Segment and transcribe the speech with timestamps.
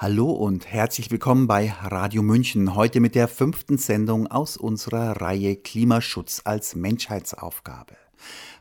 [0.00, 5.56] Hallo und herzlich willkommen bei Radio München, heute mit der fünften Sendung aus unserer Reihe
[5.56, 7.96] Klimaschutz als Menschheitsaufgabe.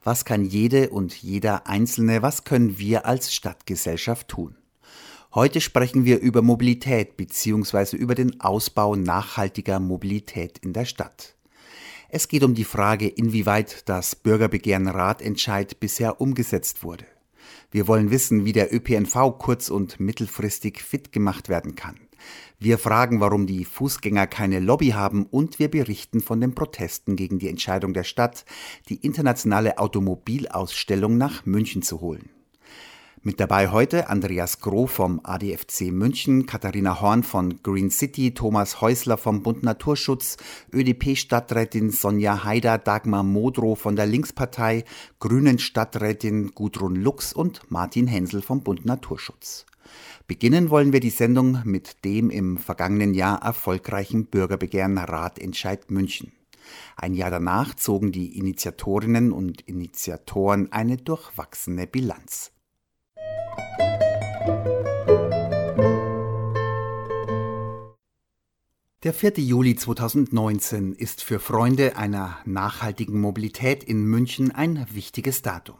[0.03, 4.55] Was kann jede und jeder Einzelne, was können wir als Stadtgesellschaft tun?
[5.35, 7.97] Heute sprechen wir über Mobilität bzw.
[7.97, 11.35] über den Ausbau nachhaltiger Mobilität in der Stadt.
[12.09, 17.05] Es geht um die Frage, inwieweit das Bürgerbegehren Ratentscheid bisher umgesetzt wurde.
[17.71, 21.99] Wir wollen wissen, wie der ÖPNV kurz- und mittelfristig fit gemacht werden kann.
[22.59, 27.39] Wir fragen, warum die Fußgänger keine Lobby haben und wir berichten von den Protesten gegen
[27.39, 28.45] die Entscheidung der Stadt,
[28.89, 32.36] die internationale Automobilausstellung nach München zu holen.
[33.27, 39.17] Mit dabei heute Andreas Groh vom ADFC München, Katharina Horn von Green City, Thomas Häusler
[39.17, 40.37] vom Bund Naturschutz,
[40.73, 44.85] ÖDP-Stadträtin Sonja Haider, Dagmar Modrow von der Linkspartei,
[45.19, 49.65] Grünen-Stadträtin Gudrun Lux und Martin Hensel vom Bund Naturschutz.
[50.27, 56.31] Beginnen wollen wir die Sendung mit dem im vergangenen Jahr erfolgreichen Bürgerbegehren Ratentscheid München.
[56.95, 62.53] Ein Jahr danach zogen die Initiatorinnen und Initiatoren eine durchwachsene Bilanz.
[69.03, 69.33] Der 4.
[69.37, 75.77] Juli 2019 ist für Freunde einer nachhaltigen Mobilität in München ein wichtiges Datum.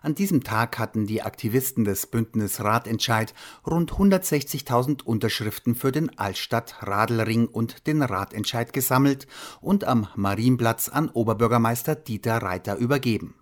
[0.00, 3.34] An diesem Tag hatten die Aktivisten des Bündnis Ratentscheid
[3.66, 9.26] rund 160.000 Unterschriften für den Altstadt-Radelring und den Ratentscheid gesammelt
[9.60, 13.34] und am Marienplatz an Oberbürgermeister Dieter Reiter übergeben.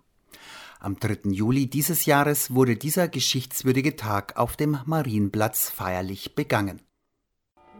[0.81, 1.31] Am 3.
[1.31, 6.81] Juli dieses Jahres wurde dieser geschichtswürdige Tag auf dem Marienplatz feierlich begangen.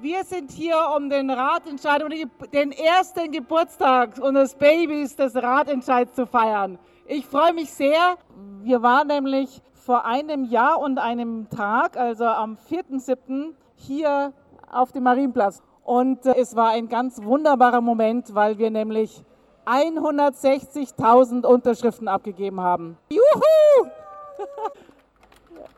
[0.02, 6.28] Wir sind hier, um den Ratentscheid, um den ersten Geburtstag unseres Babys des Ratentscheids zu
[6.28, 6.78] feiern.
[7.06, 8.18] Ich freue mich sehr.
[8.64, 14.34] Wir waren nämlich vor einem Jahr und einem Tag, also am 4.7., hier
[14.70, 15.62] auf dem Marienplatz.
[15.84, 19.24] Und äh, es war ein ganz wunderbarer Moment, weil wir nämlich
[19.66, 22.98] 160.000 Unterschriften abgegeben haben.
[23.10, 23.90] Juhu!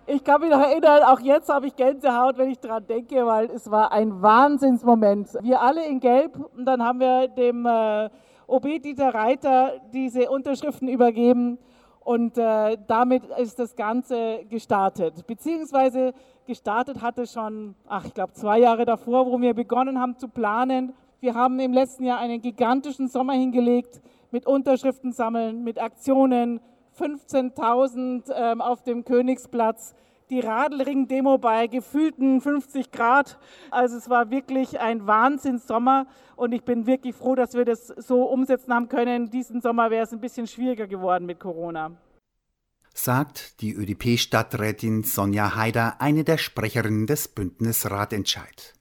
[0.08, 3.46] Ich kann mich noch erinnern, auch jetzt habe ich Gänsehaut, wenn ich daran denke, weil
[3.46, 5.38] es war ein Wahnsinnsmoment.
[5.41, 8.09] Wir alle in Gelb und dann haben wir dem äh,
[8.47, 11.59] OB Dieter Reiter diese Unterschriften übergeben
[12.02, 15.25] und äh, damit ist das Ganze gestartet.
[15.28, 16.14] Beziehungsweise
[16.46, 20.94] gestartet hatte schon, ach, ich glaube, zwei Jahre davor, wo wir begonnen haben zu planen.
[21.22, 24.02] Wir haben im letzten Jahr einen gigantischen Sommer hingelegt
[24.32, 26.59] mit Unterschriften sammeln, mit Aktionen,
[27.00, 29.94] 15.000 ähm, auf dem Königsplatz,
[30.32, 33.38] die Radlring-Demo bei gefühlten 50 Grad.
[33.70, 38.24] Also es war wirklich ein Wahnsinnssommer und ich bin wirklich froh, dass wir das so
[38.24, 39.30] umsetzen haben können.
[39.30, 41.92] Diesen Sommer wäre es ein bisschen schwieriger geworden mit Corona.
[42.96, 48.74] Sagt die ÖDP-Stadträtin Sonja Haider, eine der Sprecherinnen des Bündnis Ratentscheid.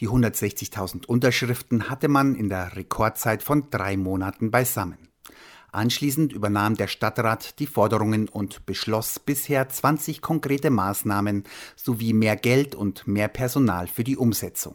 [0.00, 5.10] Die 160.000 Unterschriften hatte man in der Rekordzeit von drei Monaten beisammen.
[5.72, 11.44] Anschließend übernahm der Stadtrat die Forderungen und beschloss bisher 20 konkrete Maßnahmen
[11.76, 14.74] sowie mehr Geld und mehr Personal für die Umsetzung.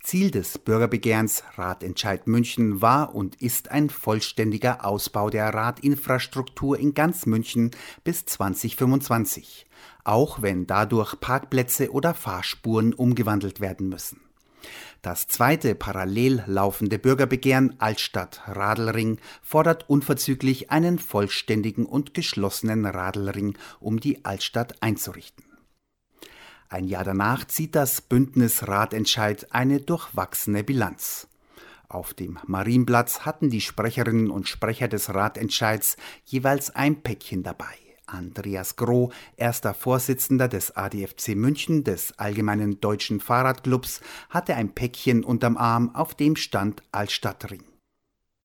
[0.00, 7.26] Ziel des Bürgerbegehrens Ratentscheid München war und ist ein vollständiger Ausbau der Radinfrastruktur in ganz
[7.26, 7.72] München
[8.04, 9.66] bis 2025,
[10.04, 14.25] auch wenn dadurch Parkplätze oder Fahrspuren umgewandelt werden müssen.
[15.02, 24.00] Das zweite parallel laufende Bürgerbegehren Altstadt Radelring fordert unverzüglich einen vollständigen und geschlossenen Radelring, um
[24.00, 25.44] die Altstadt einzurichten.
[26.68, 31.28] Ein Jahr danach zieht das Bündnis Ratentscheid eine durchwachsene Bilanz.
[31.88, 37.85] Auf dem Marienplatz hatten die Sprecherinnen und Sprecher des Ratentscheids jeweils ein Päckchen dabei.
[38.06, 44.00] Andreas Groh, erster Vorsitzender des ADFC München des Allgemeinen Deutschen Fahrradclubs,
[44.30, 47.64] hatte ein Päckchen unterm Arm, auf dem stand Altstadtring.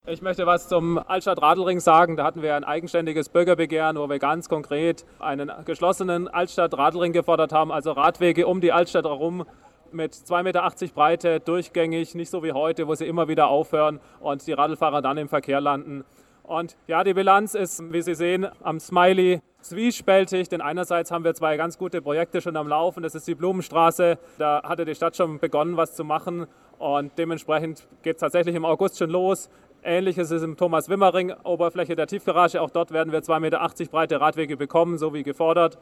[0.07, 2.17] Ich möchte was zum Altstadt-Radelring sagen.
[2.17, 7.71] Da hatten wir ein eigenständiges Bürgerbegehren, wo wir ganz konkret einen geschlossenen Altstadt-Radelring gefordert haben,
[7.71, 9.45] also Radwege um die Altstadt herum
[9.91, 14.47] mit 2,80 Meter Breite, durchgängig, nicht so wie heute, wo sie immer wieder aufhören und
[14.47, 16.03] die Radlfahrer dann im Verkehr landen.
[16.43, 21.33] Und ja, die Bilanz ist, wie Sie sehen, am Smiley zwiespältig, denn einerseits haben wir
[21.33, 23.03] zwei ganz gute Projekte schon am Laufen.
[23.03, 24.17] Das ist die Blumenstraße.
[24.37, 26.47] Da hatte die Stadt schon begonnen, was zu machen.
[26.79, 29.49] Und dementsprechend geht es tatsächlich im August schon los.
[29.83, 32.61] Ähnliches ist im Thomas Wimmering, Oberfläche der Tiefgarage.
[32.61, 35.77] Auch dort werden wir 2,80 Meter breite Radwege bekommen, so wie gefordert.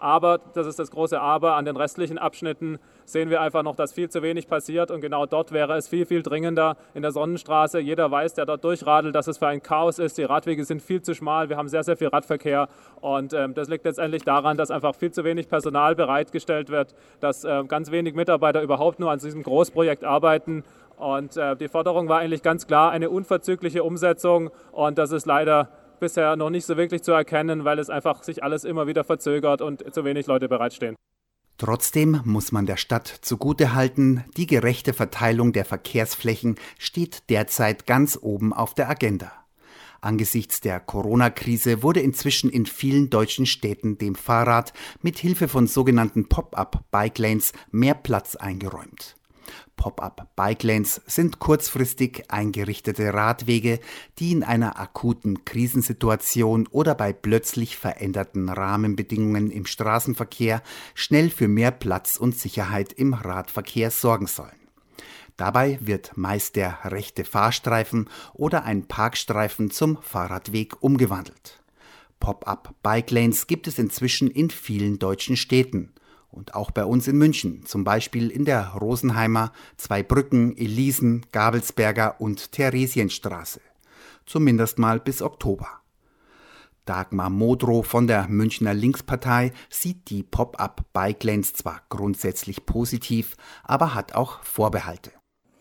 [0.00, 3.92] Aber, das ist das große Aber, an den restlichen Abschnitten sehen wir einfach noch, dass
[3.92, 4.90] viel zu wenig passiert.
[4.90, 7.78] Und genau dort wäre es viel, viel dringender in der Sonnenstraße.
[7.78, 10.16] Jeder weiß, der dort durchradelt, dass es für ein Chaos ist.
[10.16, 11.48] Die Radwege sind viel zu schmal.
[11.50, 12.68] Wir haben sehr, sehr viel Radverkehr.
[13.00, 17.44] Und ähm, das liegt letztendlich daran, dass einfach viel zu wenig Personal bereitgestellt wird, dass
[17.44, 20.64] äh, ganz wenig Mitarbeiter überhaupt nur an diesem Großprojekt arbeiten.
[20.96, 24.50] Und äh, die Forderung war eigentlich ganz klar eine unverzügliche Umsetzung.
[24.72, 25.68] Und das ist leider
[26.00, 29.62] bisher noch nicht so wirklich zu erkennen, weil es einfach sich alles immer wieder verzögert
[29.62, 30.96] und zu wenig Leute bereitstehen.
[31.58, 38.54] Trotzdem muss man der Stadt zugutehalten, die gerechte Verteilung der Verkehrsflächen steht derzeit ganz oben
[38.54, 39.30] auf der Agenda.
[40.00, 44.72] Angesichts der Corona-Krise wurde inzwischen in vielen deutschen Städten dem Fahrrad
[45.02, 49.19] mit Hilfe von sogenannten Pop-up-Bike Lanes mehr Platz eingeräumt.
[49.80, 53.80] Pop-up-Bike-Lanes sind kurzfristig eingerichtete Radwege,
[54.18, 60.62] die in einer akuten Krisensituation oder bei plötzlich veränderten Rahmenbedingungen im Straßenverkehr
[60.94, 64.52] schnell für mehr Platz und Sicherheit im Radverkehr sorgen sollen.
[65.38, 71.62] Dabei wird meist der rechte Fahrstreifen oder ein Parkstreifen zum Fahrradweg umgewandelt.
[72.20, 75.94] Pop-up-Bike-Lanes gibt es inzwischen in vielen deutschen Städten
[76.30, 82.52] und auch bei uns in München, zum Beispiel in der Rosenheimer, Zweibrücken, Elisen, Gabelsberger und
[82.52, 83.60] Theresienstraße.
[84.26, 85.68] Zumindest mal bis Oktober.
[86.84, 94.42] Dagmar Modrow von der Münchner Linkspartei sieht die Pop-up-Bike-Lanes zwar grundsätzlich positiv, aber hat auch
[94.42, 95.12] Vorbehalte.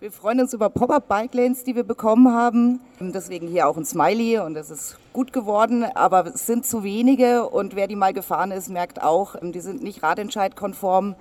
[0.01, 2.79] Wir freuen uns über Pop-up-Bike-Lanes, die wir bekommen haben.
[3.01, 7.45] Deswegen hier auch ein Smiley und das ist gut geworden, aber es sind zu wenige
[7.49, 11.15] und wer die mal gefahren ist, merkt auch, die sind nicht radentscheidkonform,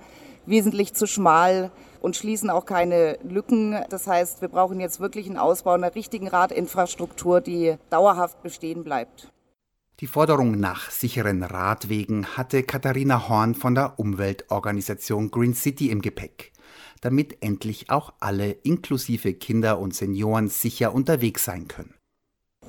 [0.45, 1.71] wesentlich zu schmal
[2.01, 3.75] und schließen auch keine Lücken.
[3.89, 9.29] Das heißt, wir brauchen jetzt wirklich einen Ausbau einer richtigen Radinfrastruktur, die dauerhaft bestehen bleibt.
[9.99, 16.53] Die Forderung nach sicheren Radwegen hatte Katharina Horn von der Umweltorganisation Green City im Gepäck
[17.01, 21.93] damit endlich auch alle inklusive Kinder und Senioren sicher unterwegs sein können.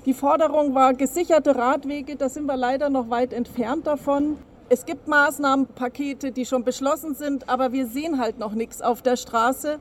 [0.06, 4.38] Die Forderung war gesicherte Radwege, da sind wir leider noch weit entfernt davon.
[4.70, 9.16] Es gibt Maßnahmenpakete, die schon beschlossen sind, aber wir sehen halt noch nichts auf der
[9.16, 9.78] Straße.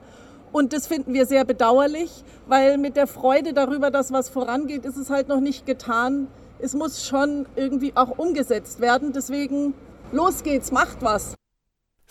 [0.52, 4.96] Und das finden wir sehr bedauerlich, weil mit der Freude darüber, dass was vorangeht, ist
[4.96, 6.26] es halt noch nicht getan.
[6.58, 9.12] Es muss schon irgendwie auch umgesetzt werden.
[9.12, 9.74] Deswegen,
[10.12, 11.34] los geht's, macht was.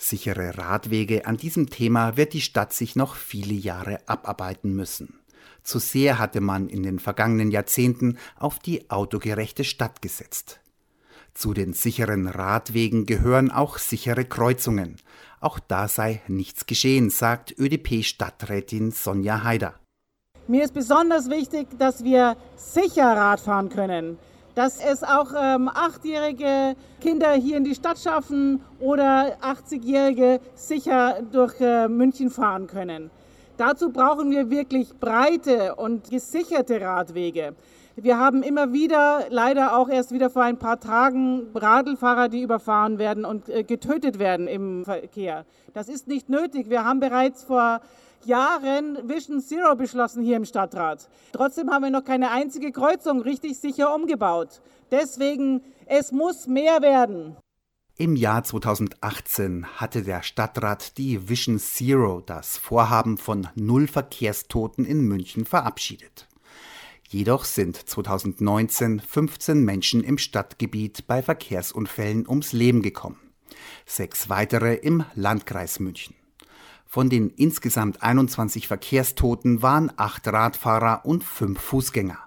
[0.02, 5.20] Sichere Radwege an diesem Thema wird die Stadt sich noch viele Jahre abarbeiten müssen.
[5.62, 10.60] Zu sehr hatte man in den vergangenen Jahrzehnten auf die autogerechte Stadt gesetzt.
[11.34, 14.96] Zu den sicheren Radwegen gehören auch sichere Kreuzungen.
[15.38, 19.74] Auch da sei nichts geschehen, sagt ÖDP-Stadträtin Sonja Haider.
[20.48, 24.16] Mir ist besonders wichtig, dass wir sicher Rad fahren können
[24.54, 31.60] dass es auch ähm, achtjährige Kinder hier in die Stadt schaffen oder 80-Jährige sicher durch
[31.60, 33.10] äh, München fahren können.
[33.56, 37.54] Dazu brauchen wir wirklich breite und gesicherte Radwege.
[37.96, 42.98] Wir haben immer wieder, leider auch erst wieder vor ein paar Tagen, Radlfahrer, die überfahren
[42.98, 45.44] werden und äh, getötet werden im Verkehr.
[45.74, 46.70] Das ist nicht nötig.
[46.70, 47.80] Wir haben bereits vor
[48.24, 51.08] Jahren Vision Zero beschlossen hier im Stadtrat.
[51.32, 54.60] Trotzdem haben wir noch keine einzige Kreuzung richtig sicher umgebaut.
[54.90, 57.36] Deswegen, es muss mehr werden.
[57.96, 65.02] Im Jahr 2018 hatte der Stadtrat die Vision Zero, das Vorhaben von Null Verkehrstoten in
[65.02, 66.26] München, verabschiedet.
[67.08, 73.18] Jedoch sind 2019 15 Menschen im Stadtgebiet bei Verkehrsunfällen ums Leben gekommen.
[73.84, 76.14] Sechs weitere im Landkreis München.
[76.92, 82.18] Von den insgesamt 21 Verkehrstoten waren acht Radfahrer und fünf Fußgänger.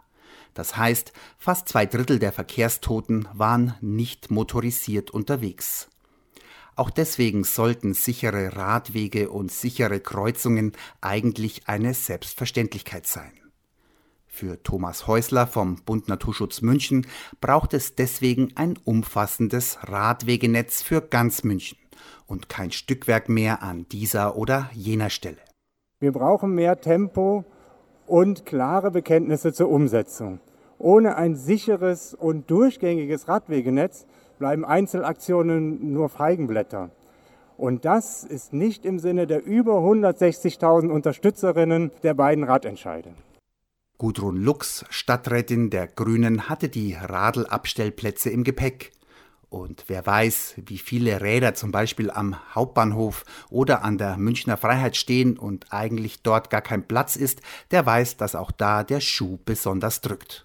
[0.53, 5.89] Das heißt, fast zwei Drittel der Verkehrstoten waren nicht motorisiert unterwegs.
[6.77, 13.33] Auch deswegen sollten sichere Radwege und sichere Kreuzungen eigentlich eine Selbstverständlichkeit sein.
[14.27, 17.05] Für Thomas Häusler vom Bund Naturschutz München
[17.41, 21.82] braucht es deswegen ein umfassendes Radwegenetz für ganz München
[22.27, 25.37] und kein Stückwerk mehr an dieser oder jener Stelle.
[25.99, 27.45] Wir brauchen mehr Tempo
[28.07, 30.39] und klare Bekenntnisse zur Umsetzung.
[30.77, 34.05] Ohne ein sicheres und durchgängiges Radwegenetz
[34.37, 36.89] bleiben Einzelaktionen nur Feigenblätter.
[37.57, 43.13] Und das ist nicht im Sinne der über 160.000 Unterstützerinnen der beiden Radentscheide.
[43.97, 48.91] Gudrun Lux, Stadträtin der Grünen, hatte die Radlabstellplätze im Gepäck.
[49.53, 54.97] Und wer weiß, wie viele Räder zum Beispiel am Hauptbahnhof oder an der Münchner Freiheit
[54.97, 59.37] stehen und eigentlich dort gar kein Platz ist, der weiß, dass auch da der Schuh
[59.45, 60.43] besonders drückt.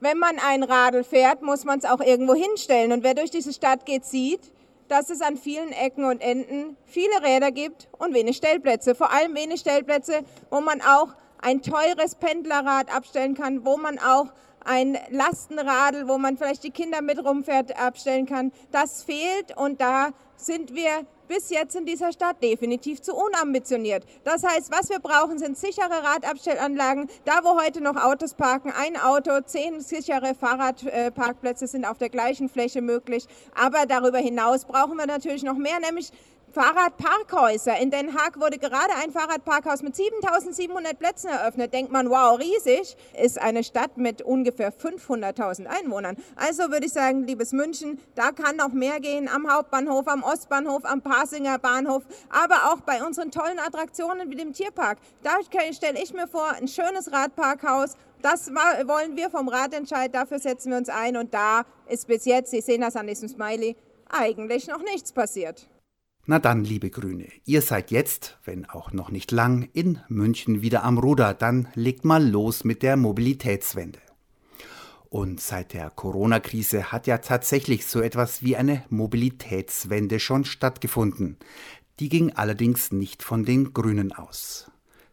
[0.00, 2.90] Wenn man ein Radl fährt, muss man es auch irgendwo hinstellen.
[2.90, 4.40] Und wer durch diese Stadt geht, sieht,
[4.88, 8.96] dass es an vielen Ecken und Enden viele Räder gibt und wenig Stellplätze.
[8.96, 14.32] Vor allem wenig Stellplätze, wo man auch ein teures Pendlerrad abstellen kann, wo man auch
[14.66, 18.52] ein Lastenradl, wo man vielleicht die Kinder mit rumfährt, abstellen kann.
[18.72, 24.04] Das fehlt und da sind wir bis jetzt in dieser Stadt definitiv zu unambitioniert.
[24.24, 27.08] Das heißt, was wir brauchen, sind sichere Radabstellanlagen.
[27.24, 32.48] Da, wo heute noch Autos parken, ein Auto, zehn sichere Fahrradparkplätze sind auf der gleichen
[32.48, 33.26] Fläche möglich.
[33.54, 36.12] Aber darüber hinaus brauchen wir natürlich noch mehr, nämlich
[36.56, 37.76] Fahrradparkhäuser.
[37.80, 41.74] In Den Haag wurde gerade ein Fahrradparkhaus mit 7700 Plätzen eröffnet.
[41.74, 42.96] Denkt man, wow, riesig.
[43.22, 46.16] Ist eine Stadt mit ungefähr 500.000 Einwohnern.
[46.34, 50.86] Also würde ich sagen, liebes München, da kann noch mehr gehen am Hauptbahnhof, am Ostbahnhof,
[50.86, 54.96] am Pasinger Bahnhof, aber auch bei unseren tollen Attraktionen wie dem Tierpark.
[55.22, 55.32] Da
[55.72, 57.98] stelle ich mir vor, ein schönes Radparkhaus.
[58.22, 62.50] Das wollen wir vom Ratentscheid, dafür setzen wir uns ein und da ist bis jetzt,
[62.50, 63.76] Sie sehen das an diesem Smiley,
[64.08, 65.68] eigentlich noch nichts passiert.
[66.28, 70.82] Na dann, liebe Grüne, ihr seid jetzt, wenn auch noch nicht lang, in München wieder
[70.82, 74.00] am Ruder, dann legt mal los mit der Mobilitätswende.
[75.08, 81.36] Und seit der Corona-Krise hat ja tatsächlich so etwas wie eine Mobilitätswende schon stattgefunden.
[82.00, 84.68] Die ging allerdings nicht von den Grünen aus.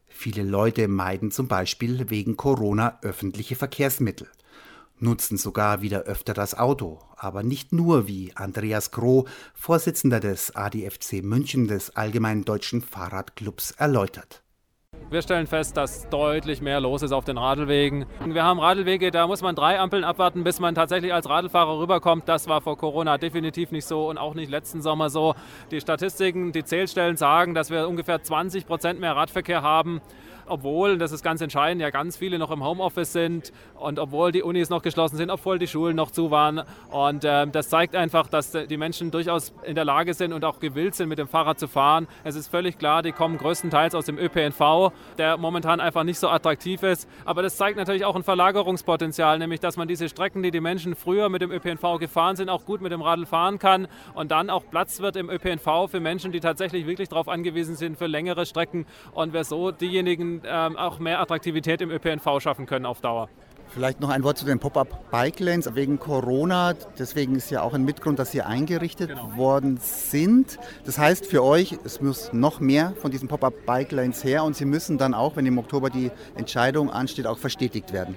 [0.08, 4.27] Viele Leute meiden zum Beispiel wegen Corona öffentliche Verkehrsmittel
[5.03, 11.24] nutzen sogar wieder öfter das Auto, aber nicht nur wie Andreas Groh, Vorsitzender des ADFC
[11.24, 14.44] München des Allgemeinen Deutschen Fahrradclubs, erläutert.
[15.10, 18.06] Wir stellen fest, dass deutlich mehr los ist auf den Radlwegen.
[18.25, 22.27] Wir haben Radlwege, da muss man drei Ampeln abwarten, bis man tatsächlich als Radlfahrer rüberkommt.
[22.27, 25.36] Das war vor Corona definitiv nicht so und auch nicht letzten Sommer so.
[25.72, 30.01] Die Statistiken, die Zählstellen sagen, dass wir ungefähr 20 Prozent mehr Radverkehr haben
[30.48, 34.44] obwohl, das ist ganz entscheidend, ja ganz viele noch im Homeoffice sind und obwohl die
[34.44, 36.62] Unis noch geschlossen sind, obwohl die Schulen noch zu waren.
[36.90, 40.60] Und äh, das zeigt einfach, dass die Menschen durchaus in der Lage sind und auch
[40.60, 42.08] gewillt sind, mit dem Fahrrad zu fahren.
[42.24, 46.30] Es ist völlig klar, die kommen größtenteils aus dem ÖPNV, der momentan einfach nicht so
[46.30, 47.10] attraktiv ist.
[47.26, 50.96] Aber das zeigt natürlich auch ein Verlagerungspotenzial, nämlich dass man diese Strecken, die die Menschen
[50.96, 54.50] früher mit dem ÖPNV gefahren sind, auch gut mit dem Radl fahren kann und dann
[54.50, 58.46] auch Platz wird im ÖPNV für Menschen, die tatsächlich wirklich darauf angewiesen sind für längere
[58.46, 63.30] Strecken und wir so diejenigen ähm, auch mehr Attraktivität im ÖPNV schaffen können auf Dauer.
[63.74, 66.74] Vielleicht noch ein Wort zu den Pop-up Bike Lanes wegen Corona.
[67.00, 69.36] Deswegen ist ja auch ein Mitgrund, dass sie eingerichtet genau.
[69.36, 70.60] worden sind.
[70.86, 74.56] Das heißt für euch, es muss noch mehr von diesen Pop-up Bike Lanes her und
[74.56, 78.16] sie müssen dann auch, wenn im Oktober die Entscheidung ansteht, auch verstetigt werden.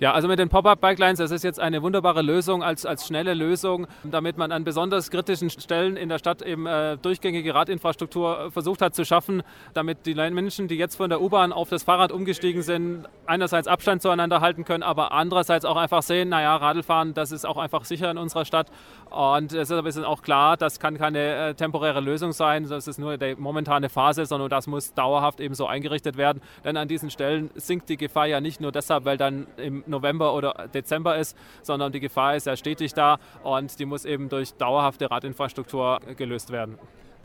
[0.00, 3.86] Ja, also mit den Pop-Up-Bike-Lines, das ist jetzt eine wunderbare Lösung als, als schnelle Lösung,
[4.02, 8.80] damit man an besonders kritischen Stellen in der Stadt eben äh, durchgängige Radinfrastruktur äh, versucht
[8.80, 9.42] hat zu schaffen,
[9.74, 14.00] damit die Menschen, die jetzt von der U-Bahn auf das Fahrrad umgestiegen sind, einerseits Abstand
[14.00, 18.10] zueinander halten können, aber andererseits auch einfach sehen, naja, Radlfahren, das ist auch einfach sicher
[18.10, 18.68] in unserer Stadt.
[19.10, 23.18] Und deshalb ist auch klar, das kann keine äh, temporäre Lösung sein, das ist nur
[23.18, 26.40] die momentane Phase, sondern das muss dauerhaft eben so eingerichtet werden.
[26.64, 30.34] Denn an diesen Stellen sinkt die Gefahr ja nicht nur deshalb, weil dann im November
[30.34, 34.54] oder Dezember ist, sondern die Gefahr ist ja stetig da und die muss eben durch
[34.54, 36.78] dauerhafte Radinfrastruktur gelöst werden.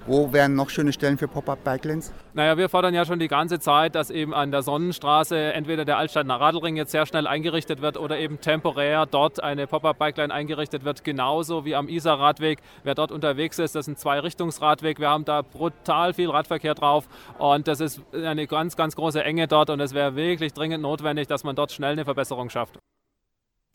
[0.07, 2.13] Wo wären noch schöne Stellen für Pop-Up-Bike-Lanes?
[2.33, 5.97] Naja, wir fordern ja schon die ganze Zeit, dass eben an der Sonnenstraße entweder der
[5.97, 11.03] Altstadtner Radlring jetzt sehr schnell eingerichtet wird oder eben temporär dort eine Pop-Up-Bike-Line eingerichtet wird,
[11.03, 12.59] genauso wie am Isar-Radweg.
[12.83, 14.99] Wer dort unterwegs ist, das ist ein Zwei-Richtungsradweg.
[14.99, 17.07] Wir haben da brutal viel Radverkehr drauf
[17.39, 21.27] und das ist eine ganz, ganz große Enge dort und es wäre wirklich dringend notwendig,
[21.27, 22.77] dass man dort schnell eine Verbesserung schafft.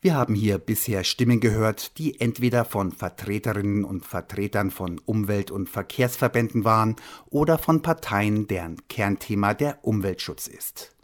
[0.02, 5.68] Wir haben hier bisher Stimmen gehört, die entweder von Vertreterinnen und Vertretern von Umwelt- und
[5.68, 6.96] Verkehrsverbänden waren
[7.28, 10.96] oder von Parteien, deren Kernthema der Umweltschutz ist.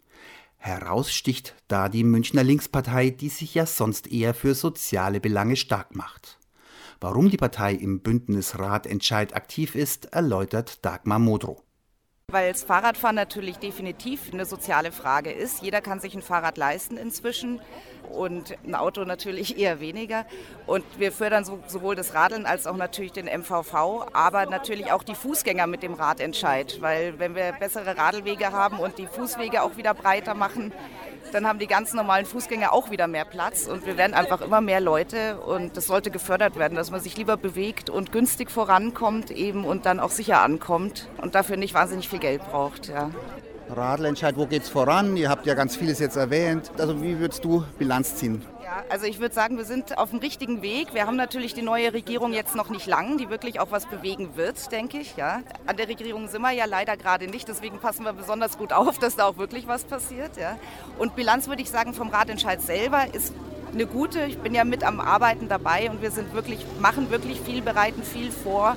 [0.56, 6.38] Heraussticht da die Münchner Linkspartei, die sich ja sonst eher für soziale Belange stark macht.
[6.98, 11.62] Warum die Partei im Bündnis Ratentscheid aktiv ist, erläutert Dagmar Modrow.
[12.32, 15.62] Weil das Fahrradfahren natürlich definitiv eine soziale Frage ist.
[15.62, 17.60] Jeder kann sich ein Fahrrad leisten inzwischen
[18.10, 20.26] und ein Auto natürlich eher weniger.
[20.66, 25.02] Und wir fördern so, sowohl das Radeln als auch natürlich den MVV, aber natürlich auch
[25.02, 26.80] die Fußgänger mit dem Radentscheid.
[26.80, 30.72] Weil wenn wir bessere Radlwege haben und die Fußwege auch wieder breiter machen,
[31.32, 34.60] dann haben die ganz normalen Fußgänger auch wieder mehr Platz und wir werden einfach immer
[34.60, 39.30] mehr Leute und das sollte gefördert werden, dass man sich lieber bewegt und günstig vorankommt
[39.30, 42.88] eben und dann auch sicher ankommt und dafür nicht wahnsinnig viel Geld braucht.
[42.88, 43.10] Ja.
[43.68, 45.16] Radlentscheid, wo geht's voran?
[45.16, 46.70] Ihr habt ja ganz vieles jetzt erwähnt.
[46.78, 48.42] Also wie würdest du Bilanz ziehen?
[48.62, 50.94] Ja, also ich würde sagen, wir sind auf dem richtigen Weg.
[50.94, 54.30] Wir haben natürlich die neue Regierung jetzt noch nicht lang, die wirklich auch was bewegen
[54.36, 55.16] wird, denke ich.
[55.16, 55.40] Ja.
[55.66, 58.98] An der Regierung sind wir ja leider gerade nicht, deswegen passen wir besonders gut auf,
[58.98, 60.36] dass da auch wirklich was passiert.
[60.36, 60.58] Ja.
[60.98, 63.32] Und Bilanz würde ich sagen vom Ratentscheid selber ist
[63.72, 64.24] eine gute.
[64.24, 68.02] Ich bin ja mit am Arbeiten dabei und wir sind wirklich, machen wirklich viel, bereiten
[68.02, 68.76] viel vor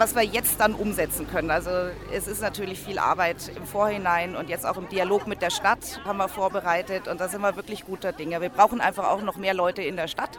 [0.00, 1.50] was wir jetzt dann umsetzen können.
[1.50, 1.68] Also
[2.10, 6.00] es ist natürlich viel Arbeit im Vorhinein und jetzt auch im Dialog mit der Stadt
[6.06, 8.40] haben wir vorbereitet und da sind wir wirklich guter Dinge.
[8.40, 10.38] Wir brauchen einfach auch noch mehr Leute in der Stadt,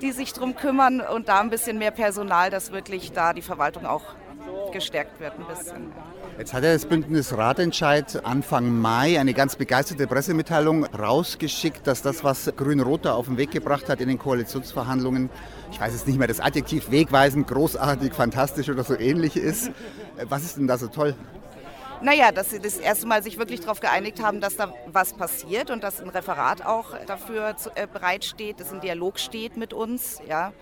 [0.00, 3.84] die sich darum kümmern und da ein bisschen mehr Personal, dass wirklich da die Verwaltung
[3.84, 4.14] auch
[4.72, 5.92] gestärkt wird ein bisschen.
[6.38, 12.24] Jetzt hat ja das Bündnis Ratentscheid Anfang Mai eine ganz begeisterte Pressemitteilung rausgeschickt, dass das,
[12.24, 15.30] was Grün-Rot da auf den Weg gebracht hat in den Koalitionsverhandlungen,
[15.70, 19.70] ich weiß jetzt nicht mehr das Adjektiv, wegweisend, großartig, fantastisch oder so ähnlich ist.
[20.28, 21.14] Was ist denn da so toll?
[22.02, 25.70] Naja, dass sie das erste Mal sich wirklich darauf geeinigt haben, dass da was passiert
[25.70, 30.20] und dass ein Referat auch dafür äh, bereitsteht, dass ein Dialog steht mit uns.
[30.28, 30.52] Ja.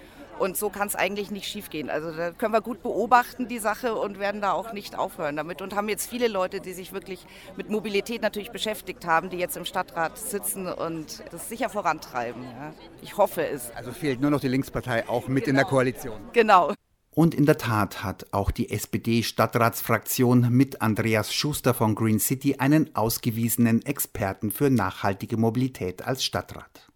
[0.40, 1.90] Und so kann es eigentlich nicht schiefgehen.
[1.90, 5.60] Also da können wir gut beobachten, die Sache, und werden da auch nicht aufhören damit.
[5.60, 7.26] Und haben jetzt viele Leute, die sich wirklich
[7.58, 12.42] mit Mobilität natürlich beschäftigt haben, die jetzt im Stadtrat sitzen und das sicher vorantreiben.
[12.42, 12.72] Ja.
[13.02, 13.70] Ich hoffe es.
[13.76, 15.50] Also fehlt nur noch die Linkspartei auch mit genau.
[15.50, 15.68] in der genau.
[15.68, 16.20] Koalition.
[16.32, 16.72] Genau.
[17.12, 22.96] Und in der Tat hat auch die SPD-Stadtratsfraktion mit Andreas Schuster von Green City einen
[22.96, 26.89] ausgewiesenen Experten für nachhaltige Mobilität als Stadtrat.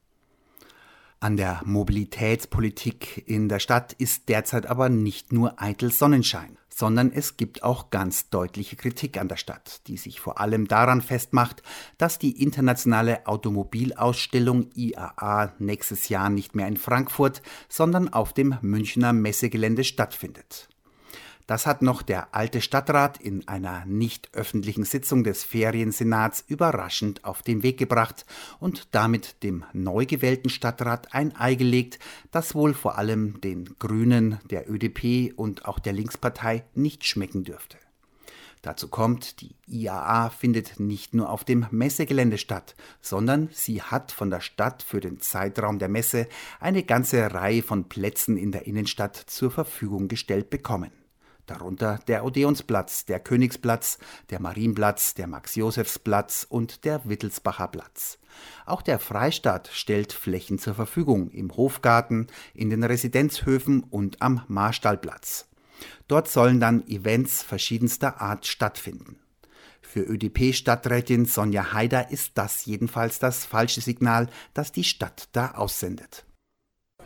[1.24, 7.38] An der Mobilitätspolitik in der Stadt ist derzeit aber nicht nur eitel Sonnenschein, sondern es
[7.38, 11.62] gibt auch ganz deutliche Kritik an der Stadt, die sich vor allem daran festmacht,
[11.96, 17.40] dass die internationale Automobilausstellung IAA nächstes Jahr nicht mehr in Frankfurt,
[17.70, 20.68] sondern auf dem Münchner Messegelände stattfindet.
[21.46, 27.42] Das hat noch der alte Stadtrat in einer nicht öffentlichen Sitzung des Feriensenats überraschend auf
[27.42, 28.24] den Weg gebracht
[28.60, 31.98] und damit dem neu gewählten Stadtrat ein Ei gelegt,
[32.30, 37.76] das wohl vor allem den Grünen, der ÖDP und auch der Linkspartei nicht schmecken dürfte.
[38.62, 44.30] Dazu kommt, die IAA findet nicht nur auf dem Messegelände statt, sondern sie hat von
[44.30, 46.26] der Stadt für den Zeitraum der Messe
[46.58, 50.90] eine ganze Reihe von Plätzen in der Innenstadt zur Verfügung gestellt bekommen
[51.46, 53.98] darunter der Odeonsplatz, der Königsplatz,
[54.30, 58.18] der Marienplatz, der Max-Josefs-Platz und der Wittelsbacher Platz.
[58.66, 65.48] Auch der Freistaat stellt Flächen zur Verfügung im Hofgarten, in den Residenzhöfen und am Marstallplatz.
[66.08, 69.18] Dort sollen dann Events verschiedenster Art stattfinden.
[69.80, 76.24] Für ÖDP-Stadträtin Sonja Haider ist das jedenfalls das falsche Signal, das die Stadt da aussendet.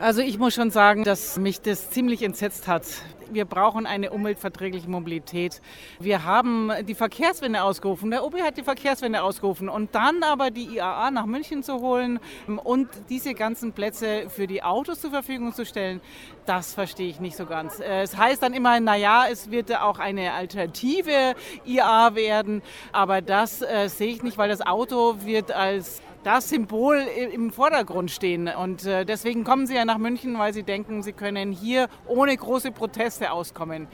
[0.00, 2.84] Also ich muss schon sagen, dass mich das ziemlich entsetzt hat.
[3.32, 5.60] Wir brauchen eine umweltverträgliche Mobilität.
[5.98, 8.12] Wir haben die Verkehrswende ausgerufen.
[8.12, 9.68] Der OB hat die Verkehrswende ausgerufen.
[9.68, 12.20] Und dann aber die IAA nach München zu holen
[12.62, 16.00] und diese ganzen Plätze für die Autos zur Verfügung zu stellen,
[16.48, 17.78] das verstehe ich nicht so ganz.
[17.78, 21.34] Es heißt dann immer, naja, es wird auch eine alternative
[21.66, 22.62] IAA werden.
[22.90, 26.96] Aber das äh, sehe ich nicht, weil das Auto wird als das Symbol
[27.32, 28.48] im Vordergrund stehen.
[28.48, 32.36] Und äh, deswegen kommen sie ja nach München, weil sie denken, sie können hier ohne
[32.36, 33.86] große Proteste auskommen.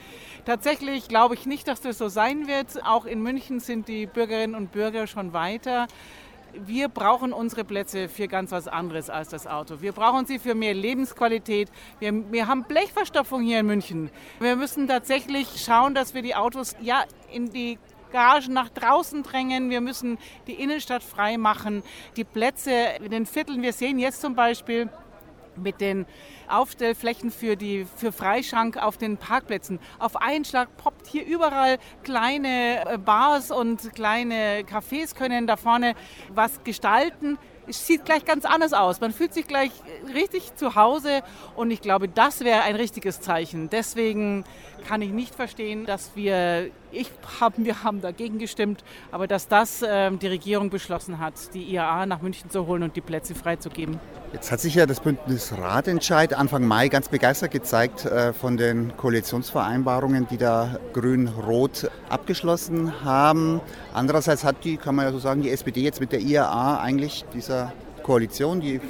[0.44, 2.84] Tatsächlich glaube ich nicht, dass das so sein wird.
[2.84, 5.86] Auch in München sind die Bürgerinnen und Bürger schon weiter.
[6.66, 9.80] Wir brauchen unsere Plätze für ganz was anderes als das Auto.
[9.80, 11.68] Wir brauchen sie für mehr Lebensqualität.
[11.98, 14.10] Wir, wir haben Blechverstopfung hier in München.
[14.38, 17.78] Wir müssen tatsächlich schauen, dass wir die Autos ja in die
[18.12, 19.70] Garagen nach draußen drängen.
[19.70, 21.82] Wir müssen die Innenstadt frei machen.
[22.16, 22.70] Die Plätze
[23.02, 24.88] in den Vierteln, wir sehen jetzt zum Beispiel
[25.56, 26.06] mit den
[26.48, 29.78] Aufstellflächen für, die, für Freischank auf den Parkplätzen.
[29.98, 35.94] Auf einen Schlag poppt hier überall kleine äh, Bars und kleine Cafés können da vorne
[36.34, 39.00] was gestalten es sieht gleich ganz anders aus.
[39.00, 39.70] Man fühlt sich gleich
[40.12, 41.22] richtig zu Hause
[41.56, 43.70] und ich glaube, das wäre ein richtiges Zeichen.
[43.70, 44.44] Deswegen
[44.84, 49.82] kann ich nicht verstehen, dass wir, ich hab, wir haben dagegen gestimmt, aber dass das
[49.82, 53.98] äh, die Regierung beschlossen hat, die IAA nach München zu holen und die Plätze freizugeben.
[54.32, 58.96] Jetzt hat sich ja das Bündnis Ratentscheid Anfang Mai ganz begeistert gezeigt äh, von den
[58.96, 63.60] Koalitionsvereinbarungen, die da Grün-Rot abgeschlossen haben.
[63.92, 67.24] Andererseits hat die, kann man ja so sagen, die SPD jetzt mit der IAA eigentlich
[67.32, 68.80] dieser Koalition, die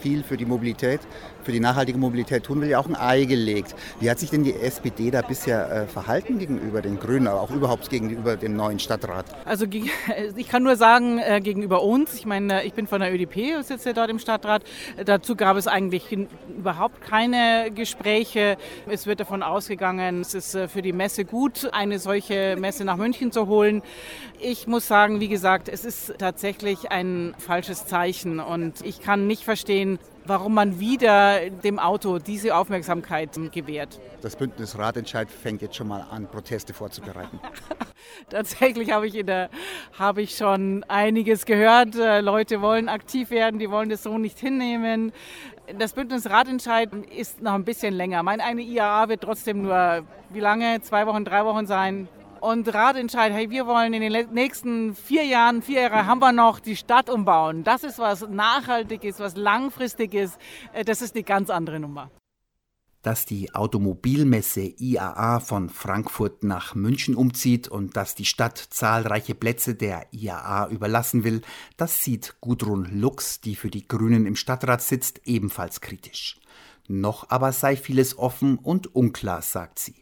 [0.00, 1.00] viel für die Mobilität
[1.42, 3.74] für die nachhaltige Mobilität tun will, ja auch ein Ei gelegt.
[3.98, 7.50] Wie hat sich denn die SPD da bisher äh, verhalten gegenüber den Grünen, aber auch
[7.50, 9.26] überhaupt gegenüber dem neuen Stadtrat?
[9.44, 9.66] Also
[10.36, 13.94] ich kann nur sagen, äh, gegenüber uns, ich meine, ich bin von der ÖDP, sitze
[13.94, 14.62] dort im Stadtrat,
[15.04, 16.16] dazu gab es eigentlich
[16.56, 18.56] überhaupt keine Gespräche.
[18.86, 22.96] Es wird davon ausgegangen, es ist äh, für die Messe gut, eine solche Messe nach
[22.96, 23.82] München zu holen.
[24.40, 29.44] Ich muss sagen, wie gesagt, es ist tatsächlich ein falsches Zeichen und ich kann nicht
[29.44, 29.89] verstehen,
[30.30, 33.98] warum man wieder dem Auto diese Aufmerksamkeit gewährt.
[34.22, 37.40] Das Bündnis Ratentscheid fängt jetzt schon mal an, Proteste vorzubereiten.
[38.30, 39.50] Tatsächlich habe ich, in der,
[39.98, 41.96] habe ich schon einiges gehört.
[41.96, 45.10] Äh, Leute wollen aktiv werden, die wollen das so nicht hinnehmen.
[45.76, 48.22] Das Bündnis Ratentscheid ist noch ein bisschen länger.
[48.22, 50.80] Mein eine IAA wird trotzdem nur, wie lange?
[50.82, 52.06] Zwei Wochen, drei Wochen sein.
[52.40, 56.58] Und Ratentscheid, hey, wir wollen in den nächsten vier Jahren, vier Jahre haben wir noch
[56.58, 57.64] die Stadt umbauen.
[57.64, 60.38] Das ist was Nachhaltiges, was Langfristiges.
[60.72, 62.10] Äh, das ist eine ganz andere Nummer.
[63.02, 69.74] Dass die Automobilmesse IAA von Frankfurt nach München umzieht und dass die Stadt zahlreiche Plätze
[69.74, 71.42] der IAA überlassen will,
[71.76, 76.40] das sieht Gudrun Lux, die für die Grünen im Stadtrat sitzt, ebenfalls kritisch.
[76.88, 79.99] Noch aber sei vieles offen und unklar, sagt sie.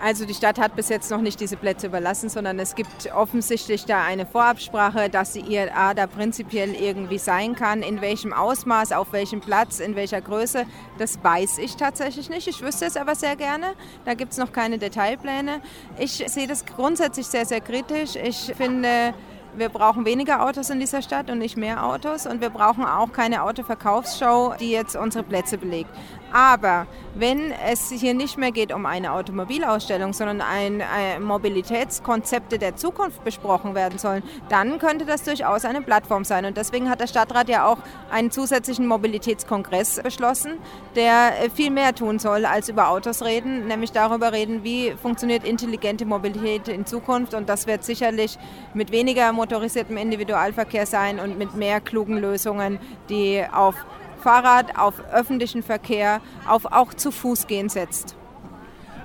[0.00, 3.84] Also die Stadt hat bis jetzt noch nicht diese Plätze überlassen, sondern es gibt offensichtlich
[3.84, 7.80] da eine Vorabsprache, dass die IRA da prinzipiell irgendwie sein kann.
[7.80, 10.66] In welchem Ausmaß, auf welchem Platz, in welcher Größe,
[10.98, 12.48] das weiß ich tatsächlich nicht.
[12.48, 13.74] Ich wüsste es aber sehr gerne.
[14.04, 15.62] Da gibt es noch keine Detailpläne.
[15.96, 18.16] Ich sehe das grundsätzlich sehr, sehr kritisch.
[18.16, 19.14] Ich finde,
[19.56, 22.26] wir brauchen weniger Autos in dieser Stadt und nicht mehr Autos.
[22.26, 25.90] Und wir brauchen auch keine Autoverkaufsshow, die jetzt unsere Plätze belegt.
[26.34, 32.74] Aber wenn es hier nicht mehr geht um eine Automobilausstellung, sondern ein, ein Mobilitätskonzepte der
[32.74, 36.44] Zukunft besprochen werden sollen, dann könnte das durchaus eine Plattform sein.
[36.44, 37.78] Und deswegen hat der Stadtrat ja auch
[38.10, 40.58] einen zusätzlichen Mobilitätskongress beschlossen,
[40.96, 46.04] der viel mehr tun soll als über Autos reden, nämlich darüber reden, wie funktioniert intelligente
[46.04, 47.34] Mobilität in Zukunft.
[47.34, 48.38] Und das wird sicherlich
[48.74, 52.78] mit weniger motorisiertem Individualverkehr sein und mit mehr klugen Lösungen,
[53.10, 53.74] die auf
[54.22, 58.16] Fahrrad, auf öffentlichen Verkehr, auf auch zu Fuß gehen setzt.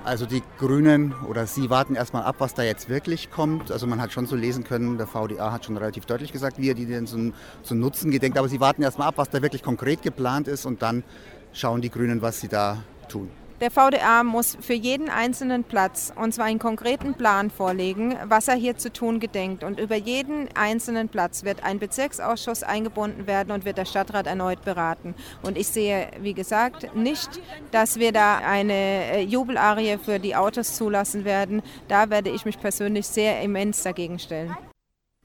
[0.06, 3.70] Also die Grünen oder Sie warten erstmal ab, was da jetzt wirklich kommt.
[3.70, 6.70] Also man hat schon so lesen können, der VDA hat schon relativ deutlich gesagt, wie
[6.70, 8.38] er die denn zu, zu nutzen gedenkt.
[8.38, 11.04] Aber Sie warten erstmal ab, was da wirklich konkret geplant ist und dann
[11.52, 12.78] schauen die Grünen, was sie da
[13.10, 13.30] tun.
[13.62, 18.56] Der VDA muss für jeden einzelnen Platz, und zwar einen konkreten Plan vorlegen, was er
[18.56, 19.66] hier zu tun gedenkt.
[19.66, 24.64] Und über jeden einzelnen Platz wird ein Bezirksausschuss eingebunden werden und wird der Stadtrat erneut
[24.64, 25.14] beraten.
[25.42, 27.42] Und ich sehe, wie gesagt, nicht,
[27.72, 31.62] dass wir da eine äh, Jubelarie für die Autos zulassen werden.
[31.90, 34.56] Da werde ich mich persönlich sehr immens dagegen stellen.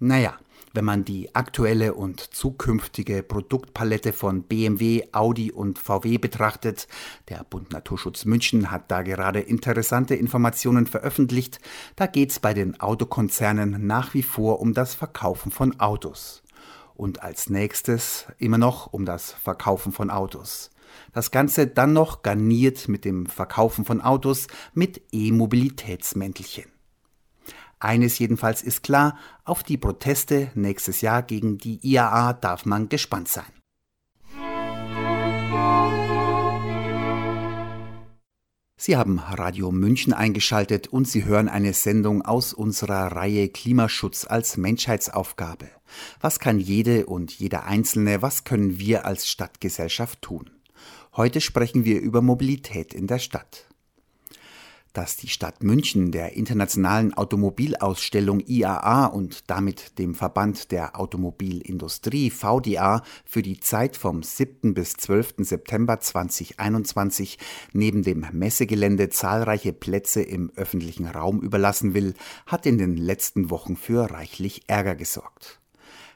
[0.01, 0.35] Naja,
[0.75, 6.89] wenn man die aktuelle und zukünftige Produktpalette von BMW, Audi und VW betrachtet,
[7.29, 11.61] der Bund Naturschutz München hat da gerade interessante Informationen veröffentlicht,
[11.95, 16.43] da geht es bei den Autokonzernen nach wie vor um das Verkaufen von Autos.
[16.97, 20.71] Und als nächstes immer noch um das Verkaufen von Autos.
[21.13, 26.74] Das Ganze dann noch garniert mit dem Verkaufen von Autos mit E-Mobilitätsmäntelchen.
[27.85, 33.29] Eines jedenfalls ist klar, auf die Proteste nächstes Jahr gegen die IAA darf man gespannt
[33.29, 33.45] sein.
[38.79, 44.57] Sie haben Radio München eingeschaltet und Sie hören eine Sendung aus unserer Reihe Klimaschutz als
[44.57, 45.69] Menschheitsaufgabe.
[46.21, 50.49] Was kann jede und jeder Einzelne, was können wir als Stadtgesellschaft tun?
[51.15, 53.67] Heute sprechen wir über Mobilität in der Stadt
[54.95, 63.03] dass die Stadt München der internationalen Automobilausstellung IAA und damit dem Verband der Automobilindustrie VDA
[63.27, 64.73] für die Zeit vom 7.
[64.73, 65.35] bis 12.
[65.39, 67.39] September 2021
[67.73, 72.15] neben dem Messegelände zahlreiche Plätze im öffentlichen Raum überlassen will,
[72.47, 75.61] hat in den letzten Wochen für reichlich Ärger gesorgt.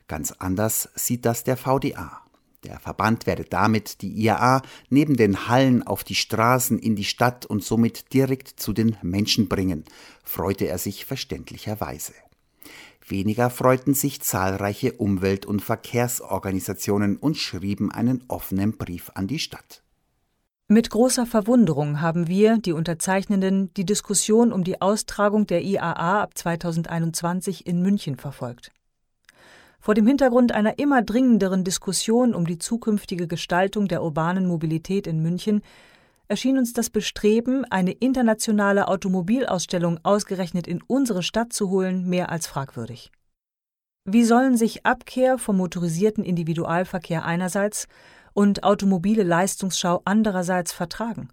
[0.07, 2.28] Ganz anders sieht das der VDA.
[2.65, 7.47] Der Verband werde damit die IAA neben den Hallen auf die Straßen in die Stadt
[7.47, 9.85] und somit direkt zu den Menschen bringen,
[10.25, 12.15] freute er sich verständlicherweise.
[13.07, 19.83] Weniger freuten sich zahlreiche Umwelt- und Verkehrsorganisationen und schrieben einen offenen Brief an die Stadt.
[20.71, 26.37] Mit großer Verwunderung haben wir, die Unterzeichnenden, die Diskussion um die Austragung der IAA ab
[26.37, 28.71] 2021 in München verfolgt.
[29.89, 35.23] Vor dem Hintergrund einer immer dringenderen Diskussion um die zukünftige Gestaltung der urbanen Mobilität in
[35.23, 35.63] München
[36.29, 42.47] erschien uns das Bestreben, eine internationale Automobilausstellung ausgerechnet in unsere Stadt zu holen, mehr als
[42.47, 43.11] fragwürdig.
[44.05, 47.89] Wie sollen sich Abkehr vom motorisierten Individualverkehr einerseits
[48.35, 51.31] und automobile Leistungsschau andererseits vertragen?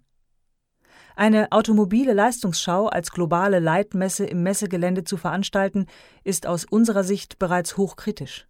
[1.18, 5.86] Eine automobile Leistungsschau als globale Leitmesse im Messegelände zu veranstalten,
[6.24, 8.46] ist aus unserer Sicht bereits hochkritisch.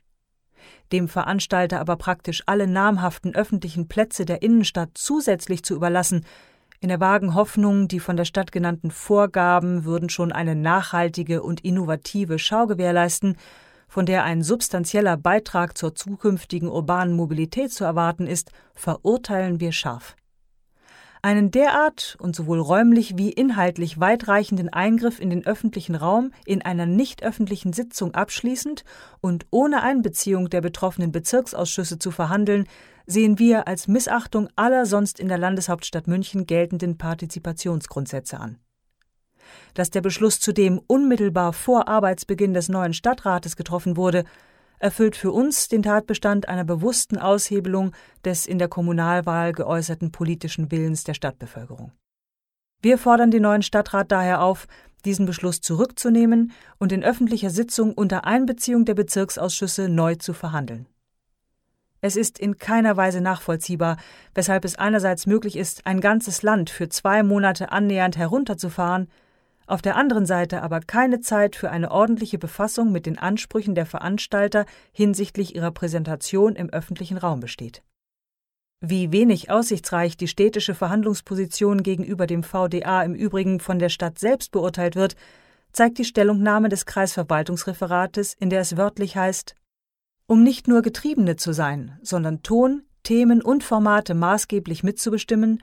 [0.90, 6.26] Dem Veranstalter aber praktisch alle namhaften öffentlichen Plätze der Innenstadt zusätzlich zu überlassen,
[6.80, 11.64] in der vagen Hoffnung, die von der Stadt genannten Vorgaben würden schon eine nachhaltige und
[11.64, 13.36] innovative Schau gewährleisten,
[13.86, 20.16] von der ein substanzieller Beitrag zur zukünftigen urbanen Mobilität zu erwarten ist, verurteilen wir scharf.
[21.26, 26.86] Einen derart und sowohl räumlich wie inhaltlich weitreichenden Eingriff in den öffentlichen Raum in einer
[26.86, 28.84] nicht öffentlichen Sitzung abschließend
[29.20, 32.68] und ohne Einbeziehung der betroffenen Bezirksausschüsse zu verhandeln,
[33.06, 38.60] sehen wir als Missachtung aller sonst in der Landeshauptstadt München geltenden Partizipationsgrundsätze an.
[39.74, 44.26] Dass der Beschluss zudem unmittelbar vor Arbeitsbeginn des neuen Stadtrates getroffen wurde,
[44.78, 47.92] erfüllt für uns den Tatbestand einer bewussten Aushebelung
[48.24, 51.92] des in der Kommunalwahl geäußerten politischen Willens der Stadtbevölkerung.
[52.82, 54.66] Wir fordern den neuen Stadtrat daher auf,
[55.04, 60.86] diesen Beschluss zurückzunehmen und in öffentlicher Sitzung unter Einbeziehung der Bezirksausschüsse neu zu verhandeln.
[62.00, 63.96] Es ist in keiner Weise nachvollziehbar,
[64.34, 69.08] weshalb es einerseits möglich ist, ein ganzes Land für zwei Monate annähernd herunterzufahren,
[69.66, 73.86] auf der anderen Seite aber keine Zeit für eine ordentliche Befassung mit den Ansprüchen der
[73.86, 77.82] Veranstalter hinsichtlich ihrer Präsentation im öffentlichen Raum besteht.
[78.80, 84.52] Wie wenig aussichtsreich die städtische Verhandlungsposition gegenüber dem VDA im Übrigen von der Stadt selbst
[84.52, 85.16] beurteilt wird,
[85.72, 89.54] zeigt die Stellungnahme des Kreisverwaltungsreferates, in der es wörtlich heißt
[90.26, 95.62] Um nicht nur Getriebene zu sein, sondern Ton, Themen und Formate maßgeblich mitzubestimmen,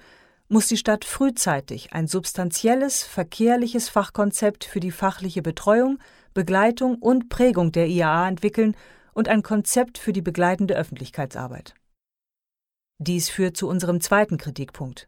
[0.54, 5.98] muss die Stadt frühzeitig ein substanzielles verkehrliches Fachkonzept für die fachliche Betreuung,
[6.36, 8.78] Begleitung und Prägung der IAA entwickeln
[9.14, 11.74] und ein Konzept für die begleitende Öffentlichkeitsarbeit.
[13.00, 15.08] Dies führt zu unserem zweiten Kritikpunkt.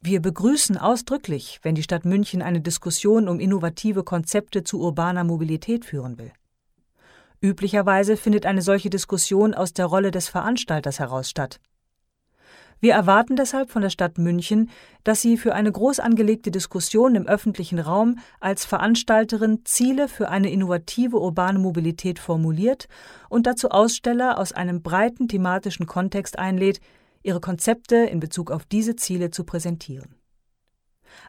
[0.00, 5.84] Wir begrüßen ausdrücklich, wenn die Stadt München eine Diskussion um innovative Konzepte zu urbaner Mobilität
[5.84, 6.32] führen will.
[7.42, 11.60] Üblicherweise findet eine solche Diskussion aus der Rolle des Veranstalters heraus statt.
[12.84, 14.68] Wir erwarten deshalb von der Stadt München,
[15.04, 20.50] dass sie für eine groß angelegte Diskussion im öffentlichen Raum als Veranstalterin Ziele für eine
[20.50, 22.88] innovative urbane Mobilität formuliert
[23.30, 26.80] und dazu Aussteller aus einem breiten thematischen Kontext einlädt,
[27.22, 30.16] ihre Konzepte in Bezug auf diese Ziele zu präsentieren.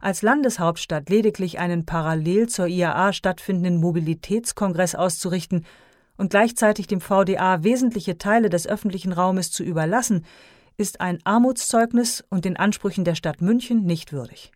[0.01, 5.65] Als Landeshauptstadt lediglich einen parallel zur IAA stattfindenden Mobilitätskongress auszurichten
[6.17, 10.25] und gleichzeitig dem VDA wesentliche Teile des öffentlichen Raumes zu überlassen,
[10.77, 14.51] ist ein Armutszeugnis und den Ansprüchen der Stadt München nicht würdig.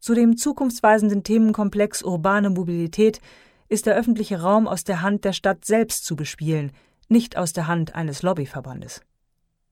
[0.00, 3.20] Zu dem zukunftsweisenden Themenkomplex urbane Mobilität
[3.68, 6.72] ist der öffentliche Raum aus der Hand der Stadt selbst zu bespielen,
[7.08, 9.00] nicht aus der Hand eines Lobbyverbandes.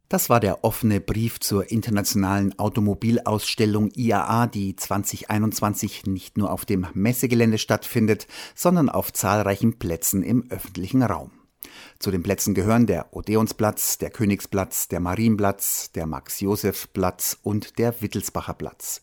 [0.08, 6.87] Das war der offene Brief zur internationalen Automobilausstellung IAA, die 2021 nicht nur auf dem
[6.92, 11.30] Messegelände stattfindet, sondern auf zahlreichen Plätzen im öffentlichen Raum.
[11.98, 18.54] Zu den Plätzen gehören der Odeonsplatz, der Königsplatz, der Marienplatz, der Max-Josef-Platz und der Wittelsbacher
[18.54, 19.02] Platz.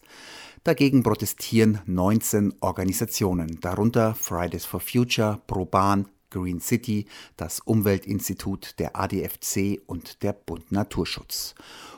[0.63, 7.05] Dagegen protestieren 19 Organisationen, darunter Fridays for Future, ProBahn, Green City,
[7.37, 11.53] das Umweltinstitut, der ADFC und der Bund Naturschutz.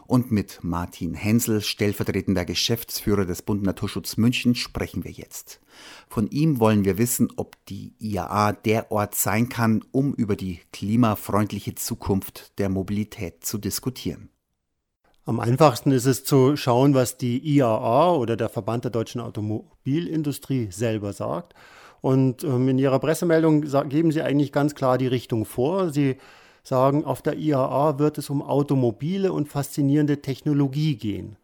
[0.05, 5.61] Und mit Martin Hensel, stellvertretender Geschäftsführer des Bund Naturschutz München, sprechen wir jetzt.
[6.09, 10.59] Von ihm wollen wir wissen, ob die IAA der Ort sein kann, um über die
[10.73, 14.29] klimafreundliche Zukunft der Mobilität zu diskutieren.
[15.25, 20.67] Am einfachsten ist es zu schauen, was die IAA oder der Verband der deutschen Automobilindustrie
[20.69, 21.53] selber sagt.
[22.03, 25.89] Und ähm, in ihrer Pressemeldung geben sie eigentlich ganz klar die Richtung vor.
[25.89, 26.17] Sie
[26.61, 31.37] sagen, auf der IAA wird es um automobile und faszinierende Technologie gehen.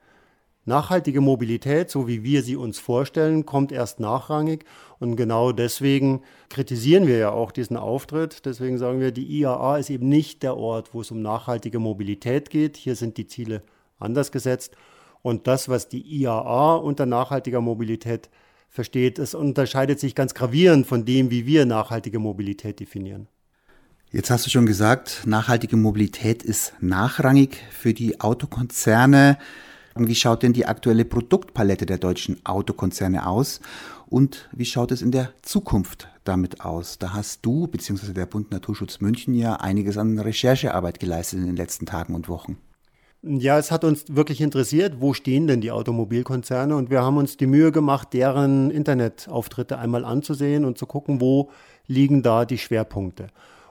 [0.66, 4.66] Nachhaltige Mobilität, so wie wir sie uns vorstellen, kommt erst nachrangig.
[5.00, 8.46] Und genau deswegen kritisieren wir ja auch diesen Auftritt.
[8.46, 12.50] Deswegen sagen wir, die IAA ist eben nicht der Ort, wo es um nachhaltige Mobilität
[12.50, 12.76] geht.
[12.76, 13.64] Hier sind die Ziele
[13.98, 14.76] anders gesetzt.
[15.22, 18.30] Und das, was die IAA unter nachhaltiger Mobilität
[18.70, 23.28] versteht, es unterscheidet sich ganz gravierend von dem, wie wir nachhaltige Mobilität definieren.
[24.12, 29.38] Jetzt hast du schon gesagt, nachhaltige Mobilität ist nachrangig für die Autokonzerne.
[29.96, 33.60] Wie schaut denn die aktuelle Produktpalette der deutschen Autokonzerne aus?
[34.08, 36.98] Und wie schaut es in der Zukunft damit aus?
[36.98, 38.14] Da hast du bzw.
[38.14, 42.58] der Bund Naturschutz München ja einiges an Recherchearbeit geleistet in den letzten Tagen und Wochen.
[43.22, 46.74] Ja, es hat uns wirklich interessiert, wo stehen denn die Automobilkonzerne?
[46.78, 51.50] Und wir haben uns die Mühe gemacht, deren Internetauftritte einmal anzusehen und zu gucken, wo
[51.86, 53.28] liegen da die Schwerpunkte.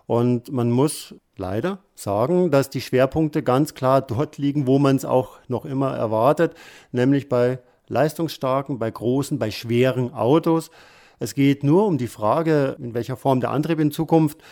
[0.07, 5.07] Und man muss leider sagen, dass die Schwerpunkte ganz klar dort liegen, wo man es
[5.07, 6.53] auch noch immer erwartet,
[6.93, 10.71] nämlich bei leistungsstarken, bei großen, bei schweren Autos.
[11.21, 14.43] Es geht nur um die Frage, in welcher Form der Antrieb in Zukunft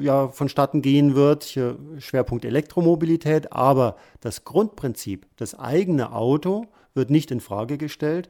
[0.00, 1.44] ja, vonstatten gehen wird.
[1.44, 8.28] Hier Schwerpunkt Elektromobilität, aber das Grundprinzip, das eigene Auto, wird nicht in Frage gestellt.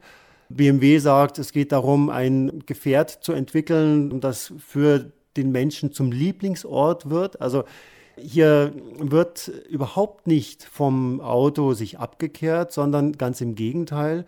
[0.48, 7.10] BMW sagt, es geht darum, ein Gefährt zu entwickeln, das für den Menschen zum Lieblingsort
[7.10, 7.40] wird.
[7.40, 7.64] Also
[8.16, 14.26] hier wird überhaupt nicht vom Auto sich abgekehrt, sondern ganz im Gegenteil.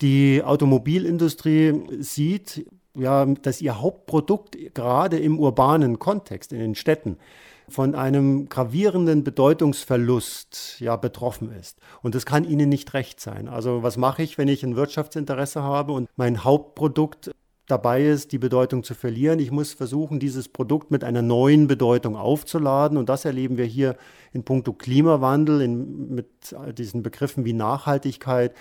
[0.00, 2.66] Die Automobilindustrie sieht,
[2.98, 7.16] ja, dass ihr Hauptprodukt gerade im urbanen Kontext, in den Städten,
[7.68, 11.78] von einem gravierenden Bedeutungsverlust ja, betroffen ist.
[12.02, 13.46] Und das kann ihnen nicht recht sein.
[13.48, 17.30] Also was mache ich, wenn ich ein Wirtschaftsinteresse habe und mein Hauptprodukt
[17.68, 19.38] dabei ist, die Bedeutung zu verlieren.
[19.38, 22.96] Ich muss versuchen, dieses Produkt mit einer neuen Bedeutung aufzuladen.
[22.96, 23.96] Und das erleben wir hier
[24.32, 26.28] in puncto Klimawandel, in, mit
[26.76, 28.54] diesen Begriffen wie Nachhaltigkeit.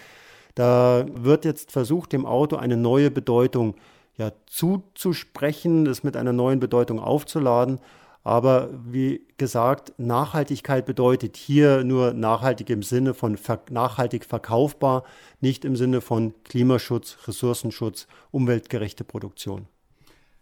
[0.56, 3.76] Da wird jetzt versucht, dem Auto eine neue Bedeutung
[4.17, 7.80] ja, zuzusprechen, es mit einer neuen Bedeutung aufzuladen.
[8.23, 15.03] Aber wie gesagt, Nachhaltigkeit bedeutet hier nur nachhaltig im Sinne von ver nachhaltig verkaufbar,
[15.39, 19.67] nicht im Sinne von Klimaschutz, Ressourcenschutz, umweltgerechte Produktion.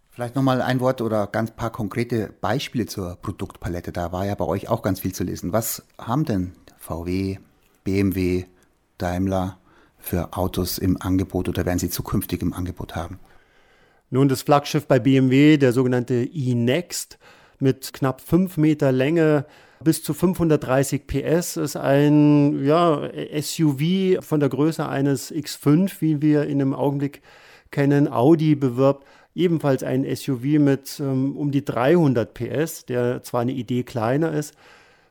[0.10, 3.92] Vielleicht nochmal ein Wort oder ganz paar konkrete Beispiele zur Produktpalette.
[3.92, 5.54] Da war ja bei euch auch ganz viel zu lesen.
[5.54, 7.38] Was haben denn VW,
[7.84, 8.46] BMW,
[8.98, 9.60] Daimler
[10.00, 13.20] für Autos im Angebot oder werden sie zukünftig im Angebot haben?
[14.16, 17.20] Nun, das Flaggschiff bei BMW, der sogenannte e-Next,
[17.60, 19.46] mit knapp 5 Meter Länge
[19.84, 26.46] bis zu 530 PS ist ein ja, SUV von der Größe eines X5, wie wir
[26.46, 27.24] in dem Augenblick
[27.72, 28.08] kennen.
[28.08, 33.84] Audi bewirbt ebenfalls ein SUV mit ähm, um die 300 PS, der zwar eine Idee
[33.84, 34.54] kleiner ist,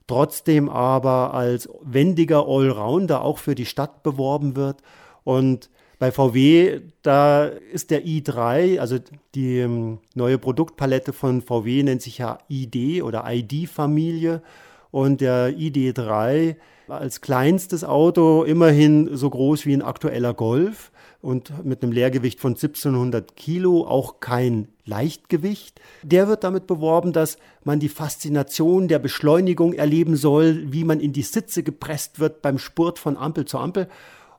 [0.06, 4.78] trotzdem aber als wendiger Allrounder auch für die Stadt beworben wird.
[5.24, 8.98] Und bei VW, da ist der i3, also
[9.34, 14.42] die ähm, neue Produktpalette von VW nennt sich ja ID oder ID-Familie.
[14.90, 16.56] Und der ID3
[16.88, 22.52] als kleinstes Auto immerhin so groß wie ein aktueller Golf und mit einem Leergewicht von
[22.52, 25.80] 1700 Kilo, auch kein Leichtgewicht.
[26.02, 31.14] Der wird damit beworben, dass man die Faszination der Beschleunigung erleben soll, wie man in
[31.14, 33.88] die Sitze gepresst wird beim Spurt von Ampel zu Ampel.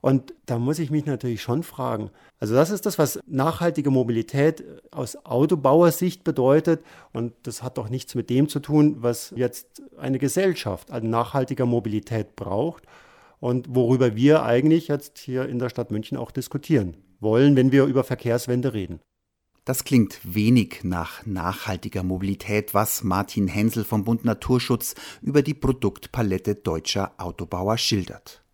[0.06, 2.12] Und da muss ich mich natürlich schon fragen.
[2.38, 6.84] Also das ist das, was nachhaltige Mobilität aus Autobauersicht bedeutet.
[7.12, 11.66] Und das hat doch nichts mit dem zu tun, was jetzt eine Gesellschaft an nachhaltiger
[11.66, 12.84] Mobilität braucht
[13.40, 17.86] und worüber wir eigentlich jetzt hier in der Stadt München auch diskutieren wollen, wenn wir
[17.86, 19.00] über Verkehrswende reden.
[19.64, 26.54] Das klingt wenig nach nachhaltiger Mobilität, was Martin Hensel vom Bund Naturschutz über die Produktpalette
[26.54, 28.45] deutscher Autobauer schildert.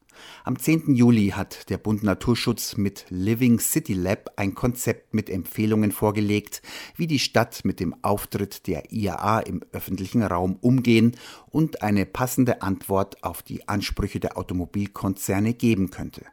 [0.44, 0.96] Am 10.
[0.96, 6.62] Juli hat der Bund Naturschutz mit Living City Lab ein Konzept mit Empfehlungen vorgelegt,
[6.96, 11.16] wie die Stadt mit dem Auftritt der IAA im öffentlichen Raum umgehen
[11.50, 16.26] und eine passende Antwort auf die Ansprüche der Automobilkonzerne geben könnte.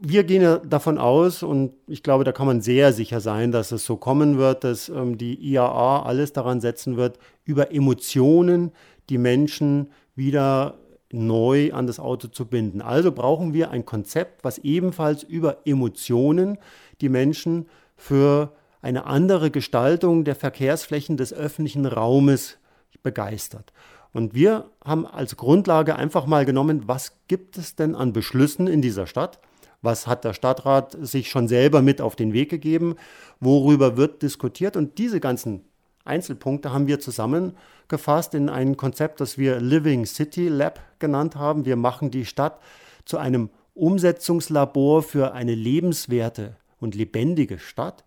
[0.00, 3.84] Wir gehen davon aus, und ich glaube, da kann man sehr sicher sein, dass es
[3.84, 8.72] so kommen wird, dass ähm, die IAA alles daran setzen wird, über Emotionen
[9.08, 10.78] die Menschen wieder
[11.14, 12.82] neu an das Auto zu binden.
[12.82, 16.58] Also brauchen wir ein Konzept, was ebenfalls über Emotionen
[17.00, 22.58] die Menschen für eine andere Gestaltung der Verkehrsflächen des öffentlichen Raumes
[23.02, 23.72] begeistert.
[24.12, 28.82] Und wir haben als Grundlage einfach mal genommen, was gibt es denn an Beschlüssen in
[28.82, 29.40] dieser Stadt?
[29.82, 32.94] Was hat der Stadtrat sich schon selber mit auf den Weg gegeben?
[33.40, 34.76] Worüber wird diskutiert?
[34.76, 35.64] Und diese ganzen
[36.04, 41.64] Einzelpunkte haben wir zusammengefasst in ein Konzept, das wir Living City Lab genannt haben.
[41.64, 42.60] Wir machen die Stadt
[43.04, 48.04] zu einem Umsetzungslabor für eine lebenswerte und lebendige Stadt,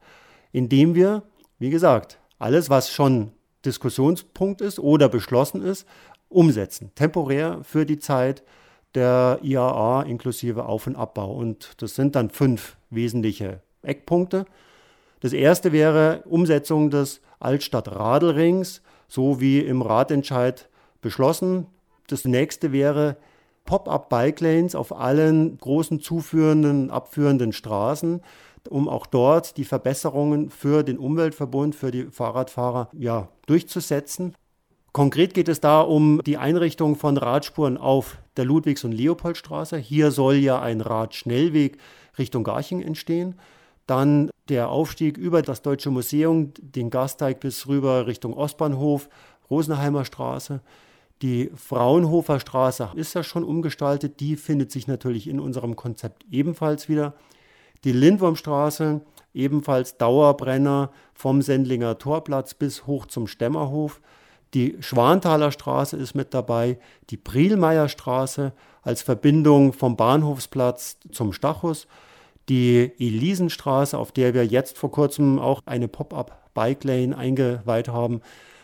[0.51, 1.23] indem wir,
[1.59, 3.31] wie gesagt, alles, was schon
[3.65, 5.87] Diskussionspunkt ist oder beschlossen ist,
[6.29, 8.43] umsetzen, temporär für die Zeit
[8.95, 11.33] der IAA inklusive Auf- und Abbau.
[11.33, 14.45] Und das sind dann fünf wesentliche Eckpunkte.
[15.19, 20.69] Das erste wäre Umsetzung des Altstadt-Radelrings, so wie im Ratentscheid
[21.01, 21.67] beschlossen.
[22.07, 23.17] Das nächste wäre
[23.65, 28.21] Pop-up-Bike-Lanes auf allen großen zuführenden, abführenden Straßen,
[28.69, 34.33] um auch dort die Verbesserungen für den Umweltverbund, für die Fahrradfahrer ja, durchzusetzen.
[34.93, 39.77] Konkret geht es da um die Einrichtung von Radspuren auf der Ludwigs- und Leopoldstraße.
[39.77, 41.77] Hier soll ja ein Radschnellweg
[42.17, 43.35] Richtung Garching entstehen.
[43.87, 49.09] Dann der Aufstieg über das Deutsche Museum, den Gasteig bis rüber Richtung Ostbahnhof,
[49.49, 50.61] Rosenheimer Straße.
[51.21, 56.89] Die Fraunhofer Straße ist ja schon umgestaltet, die findet sich natürlich in unserem Konzept ebenfalls
[56.89, 57.13] wieder.
[57.83, 59.01] Die Lindwurmstraße,
[59.33, 64.01] ebenfalls Dauerbrenner vom Sendlinger Torplatz bis hoch zum Stämmerhof.
[64.53, 71.87] Die Schwanthaler Straße ist mit dabei, die Prielmeier Straße als Verbindung vom Bahnhofsplatz zum Stachus
[72.49, 78.21] die Elisenstraße, auf der wir jetzt vor kurzem auch eine Pop-up Bike Lane eingeweiht haben.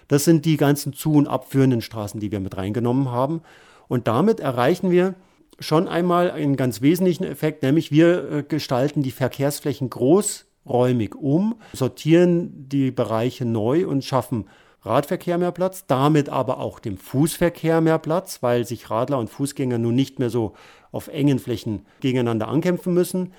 [0.07, 3.41] Das sind die ganzen zu- und abführenden Straßen, die wir mit reingenommen haben.
[3.87, 5.15] Und damit erreichen wir
[5.59, 12.67] schon einmal einen ganz wesentlichen Effekt, nämlich wir äh, gestalten die Verkehrsflächen großräumig um, sortieren
[12.69, 14.45] die Bereiche neu und schaffen
[14.85, 19.77] Radverkehr mehr Platz, damit aber auch dem Fußverkehr mehr Platz, weil sich Radler und Fußgänger
[19.77, 20.53] nun nicht mehr so
[20.91, 23.33] auf engen Flächen gegeneinander ankämpfen müssen.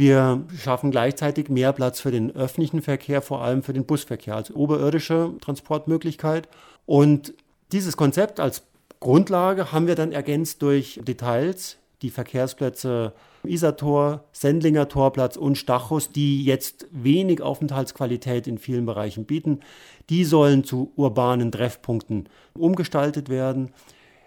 [0.00, 4.50] Wir schaffen gleichzeitig mehr Platz für den öffentlichen Verkehr, vor allem für den Busverkehr als
[4.50, 6.48] oberirdische Transportmöglichkeit.
[6.86, 7.34] Und
[7.70, 8.62] dieses Konzept als
[8.98, 13.12] Grundlage haben wir dann ergänzt durch Details, die Verkehrsplätze
[13.44, 19.60] Isartor, Sendlinger Torplatz und Stachus, die jetzt wenig Aufenthaltsqualität in vielen Bereichen bieten.
[20.08, 23.74] Die sollen zu urbanen Treffpunkten umgestaltet werden,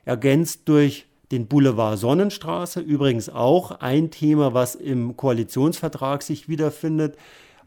[0.05, 7.17] ergänzt durch den Boulevard Sonnenstraße, übrigens auch ein Thema, was im Koalitionsvertrag sich wiederfindet.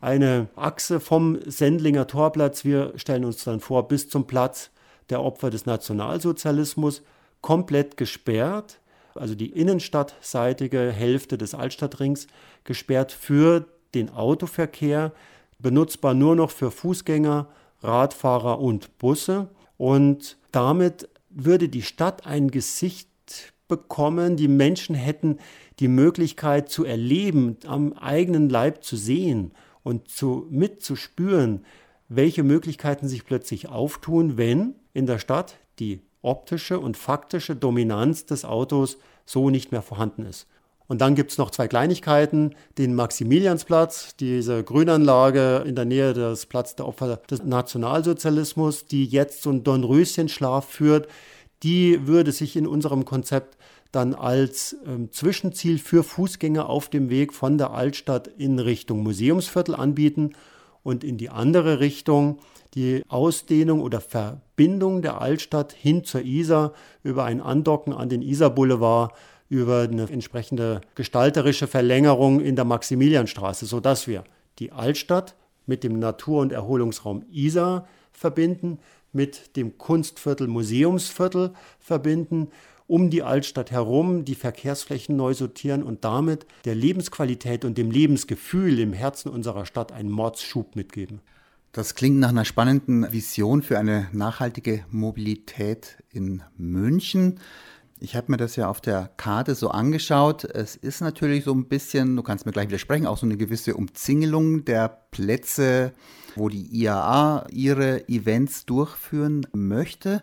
[0.00, 4.70] Eine Achse vom Sendlinger Torplatz, wir stellen uns dann vor, bis zum Platz
[5.11, 7.02] der Opfer des Nationalsozialismus
[7.40, 8.78] komplett gesperrt,
[9.14, 12.26] also die innenstadtseitige Hälfte des Altstadtrings
[12.64, 15.12] gesperrt für den Autoverkehr,
[15.59, 17.48] benutzbar nur noch für Fußgänger,
[17.82, 19.48] Radfahrer und Busse.
[19.78, 23.09] Und damit würde die Stadt ein Gesicht
[23.69, 25.39] bekommen, die Menschen hätten
[25.79, 29.53] die Möglichkeit zu erleben, am eigenen Leib zu sehen
[29.83, 31.64] und zu, mitzuspüren,
[32.09, 38.45] welche Möglichkeiten sich plötzlich auftun, wenn in der Stadt die optische und faktische Dominanz des
[38.45, 40.47] Autos so nicht mehr vorhanden ist.
[40.89, 42.55] Und dann gibt es noch zwei Kleinigkeiten.
[42.79, 49.43] Den Maximiliansplatz, diese Grünanlage in der Nähe des Platz der Opfer des Nationalsozialismus, die jetzt
[49.43, 51.09] so einen Dornröschenschlaf führt,
[51.62, 53.57] die würde sich in unserem Konzept
[53.92, 59.74] dann als ähm, Zwischenziel für Fußgänger auf dem Weg von der Altstadt in Richtung Museumsviertel
[59.74, 60.32] anbieten
[60.82, 62.38] und in die andere Richtung
[62.74, 68.50] die Ausdehnung oder Verbindung der Altstadt hin zur Isar über ein Andocken an den Isar
[68.50, 69.12] Boulevard
[69.48, 74.24] über eine entsprechende gestalterische Verlängerung in der Maximilianstraße, sodass wir
[74.59, 75.36] die Altstadt
[75.66, 78.78] mit dem Natur- und Erholungsraum Isar verbinden,
[79.17, 82.49] mit dem Kunstviertel Museumsviertel verbinden,
[82.87, 88.79] um die Altstadt herum die Verkehrsflächen neu sortieren und damit der Lebensqualität und dem Lebensgefühl
[88.79, 91.21] im Herzen unserer Stadt einen Mordsschub mitgeben.
[91.73, 97.41] Das klingt nach einer spannenden Vision für eine nachhaltige Mobilität in München.
[97.99, 100.45] Ich habe mir das ja auf der Karte so angeschaut.
[100.45, 103.75] Es ist natürlich so ein bisschen, du kannst mir gleich widersprechen, auch so eine gewisse
[103.75, 105.93] Umzingelung der Plätze,
[106.37, 110.22] wo die IAA ihre Events durchführen möchte.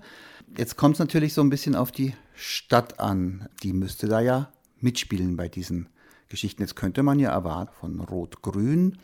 [0.58, 3.48] Jetzt kommt es natürlich so ein bisschen auf die Stadt an.
[3.64, 5.90] Die müsste da ja mitspielen bei diesen
[6.30, 6.62] Geschichten.
[6.62, 8.98] Jetzt könnte man ja erwarten von Rot-Grün,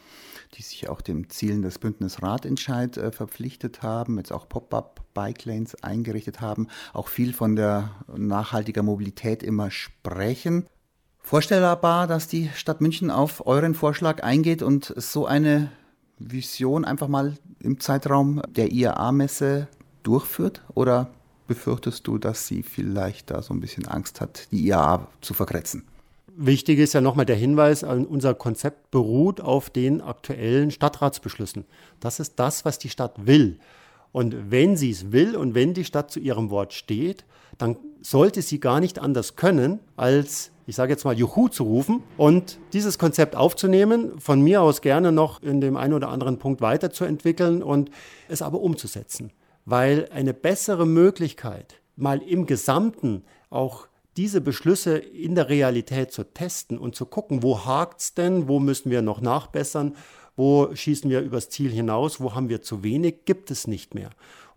[0.56, 5.46] die sich auch dem Zielen des Bündnis Ratentscheid äh, verpflichtet haben, jetzt auch Pop-up Bike
[5.46, 10.66] Lanes eingerichtet haben, auch viel von der nachhaltiger Mobilität immer sprechen.
[11.20, 15.72] Vorstellbar, dass die Stadt München auf euren Vorschlag eingeht und so eine
[16.20, 19.68] Vision einfach mal im Zeitraum der IAA-Messe
[20.04, 20.62] durchführt?
[20.76, 21.10] Oder
[21.48, 25.84] befürchtest du, dass sie vielleicht da so ein bisschen Angst hat, die IAA zu vergrätzen?
[26.36, 31.66] Wichtig ist ja nochmal der Hinweis, unser Konzept beruht auf den aktuellen Stadtratsbeschlüssen.
[32.00, 33.60] Das ist das, was die Stadt will.
[34.12, 37.26] Und wenn sie es will und wenn die Stadt zu ihrem Wort steht,
[37.58, 42.04] dann sollte sie gar nicht anders können, als, ich sage jetzt mal, Juhu zu rufen
[42.18, 46.62] und dieses Konzept aufzunehmen, von mir aus gerne noch in dem einen oder anderen Punkt
[46.62, 47.92] weiterzuentwickeln und
[48.28, 49.32] es aber umzusetzen
[49.70, 53.88] weil eine bessere Möglichkeit, mal im Gesamten auch
[54.18, 58.60] diese Beschlüsse in der Realität zu testen und zu gucken, wo hakt es denn, wo
[58.60, 59.96] müssen wir noch nachbessern,
[60.36, 64.10] wo schießen wir übers Ziel hinaus, wo haben wir zu wenig, gibt es nicht mehr.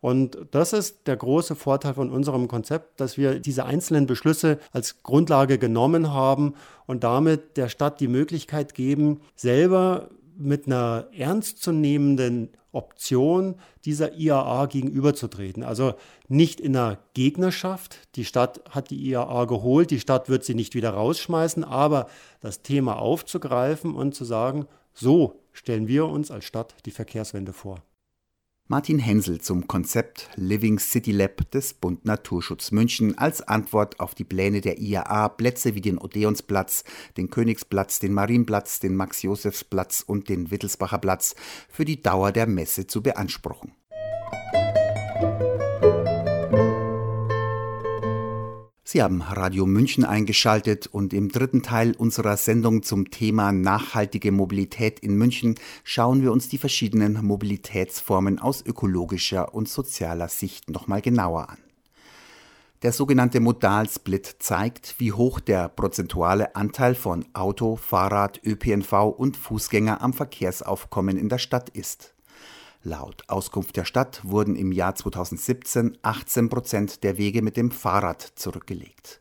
[0.02, 5.04] Und das ist der große Vorteil von unserem Konzept, dass wir diese einzelnen Beschlüsse als
[5.04, 6.54] Grundlage genommen haben
[6.86, 15.62] und damit der Stadt die Möglichkeit geben, selber mit einer ernstzunehmenden Option dieser IAA gegenüberzutreten.
[15.62, 15.94] Also
[16.26, 18.00] nicht in einer Gegnerschaft.
[18.16, 22.08] Die Stadt hat die IAA geholt, die Stadt wird sie nicht wieder rausschmeißen, aber
[22.40, 27.84] das Thema aufzugreifen und zu sagen, so stellen wir uns als Stadt die Verkehrswende vor.
[28.72, 34.24] Martin Hensel zum Konzept Living City Lab des Bund Naturschutz München als Antwort auf die
[34.24, 36.82] Pläne der IAA, Plätze wie den Odeonsplatz,
[37.18, 41.34] den Königsplatz, den Marienplatz, den Max-Josefs-Platz und den Wittelsbacher Platz
[41.68, 43.72] für die Dauer der Messe zu beanspruchen.
[48.92, 55.00] Sie haben Radio München eingeschaltet und im dritten Teil unserer Sendung zum Thema nachhaltige Mobilität
[55.00, 61.48] in München schauen wir uns die verschiedenen Mobilitätsformen aus ökologischer und sozialer Sicht nochmal genauer
[61.48, 61.56] an.
[62.82, 70.02] Der sogenannte Modalsplit zeigt, wie hoch der prozentuale Anteil von Auto, Fahrrad, ÖPNV und Fußgänger
[70.02, 72.11] am Verkehrsaufkommen in der Stadt ist.
[72.84, 78.20] Laut Auskunft der Stadt wurden im Jahr 2017 18 Prozent der Wege mit dem Fahrrad
[78.34, 79.20] zurückgelegt.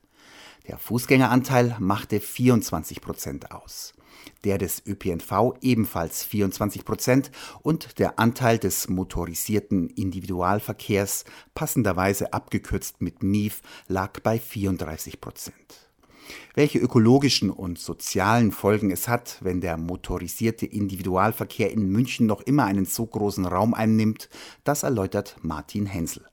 [0.67, 3.93] Der Fußgängeranteil machte 24 Prozent aus,
[4.45, 7.31] der des ÖPNV ebenfalls 24 Prozent
[7.61, 15.90] und der Anteil des motorisierten Individualverkehrs, passenderweise abgekürzt mit MIF, lag bei 34 Prozent
[16.53, 22.65] welche ökologischen und sozialen Folgen es hat, wenn der motorisierte Individualverkehr in München noch immer
[22.65, 24.29] einen so großen Raum einnimmt,
[24.63, 26.25] das erläutert Martin Hensel.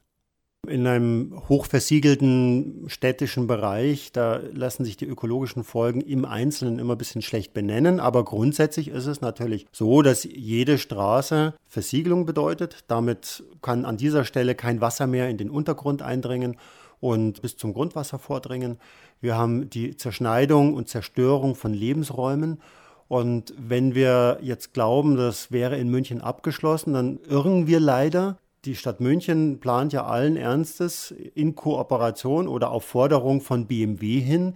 [0.67, 6.99] In einem hochversiegelten städtischen Bereich, da lassen sich die ökologischen Folgen im Einzelnen immer ein
[6.99, 8.01] bisschen schlecht benennen.
[8.01, 12.85] Aber grundsätzlich ist es natürlich so, dass jede Straße Versiegelung bedeutet.
[12.89, 16.57] Damit kann an dieser Stelle kein Wasser mehr in den Untergrund eindringen
[17.01, 18.79] und bis zum Grundwasser vordringen.
[19.21, 22.61] Wir haben die Zerschneidung und Zerstörung von Lebensräumen.
[23.09, 28.39] Und wenn wir jetzt glauben, das wäre in München abgeschlossen, dann irren wir leider.
[28.65, 34.55] Die Stadt München plant ja allen Ernstes in Kooperation oder auf Forderung von BMW hin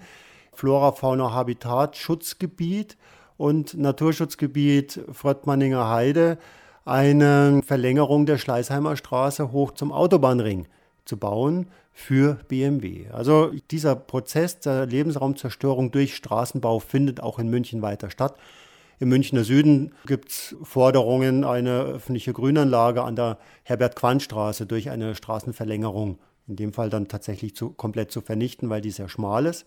[0.52, 2.98] Flora, Fauna, Habitat, Schutzgebiet
[3.36, 6.36] und Naturschutzgebiet Fröttmanninger Heide
[6.84, 10.66] eine Verlängerung der Schleißheimer Straße hoch zum Autobahnring
[11.04, 13.08] zu bauen für BMW.
[13.10, 18.36] Also dieser Prozess der Lebensraumzerstörung durch Straßenbau findet auch in München weiter statt.
[18.98, 26.18] Im Münchner Süden gibt es Forderungen, eine öffentliche Grünanlage an der Herbert-Quandt-Straße durch eine Straßenverlängerung,
[26.46, 29.66] in dem Fall dann tatsächlich zu, komplett zu vernichten, weil die sehr schmal ist.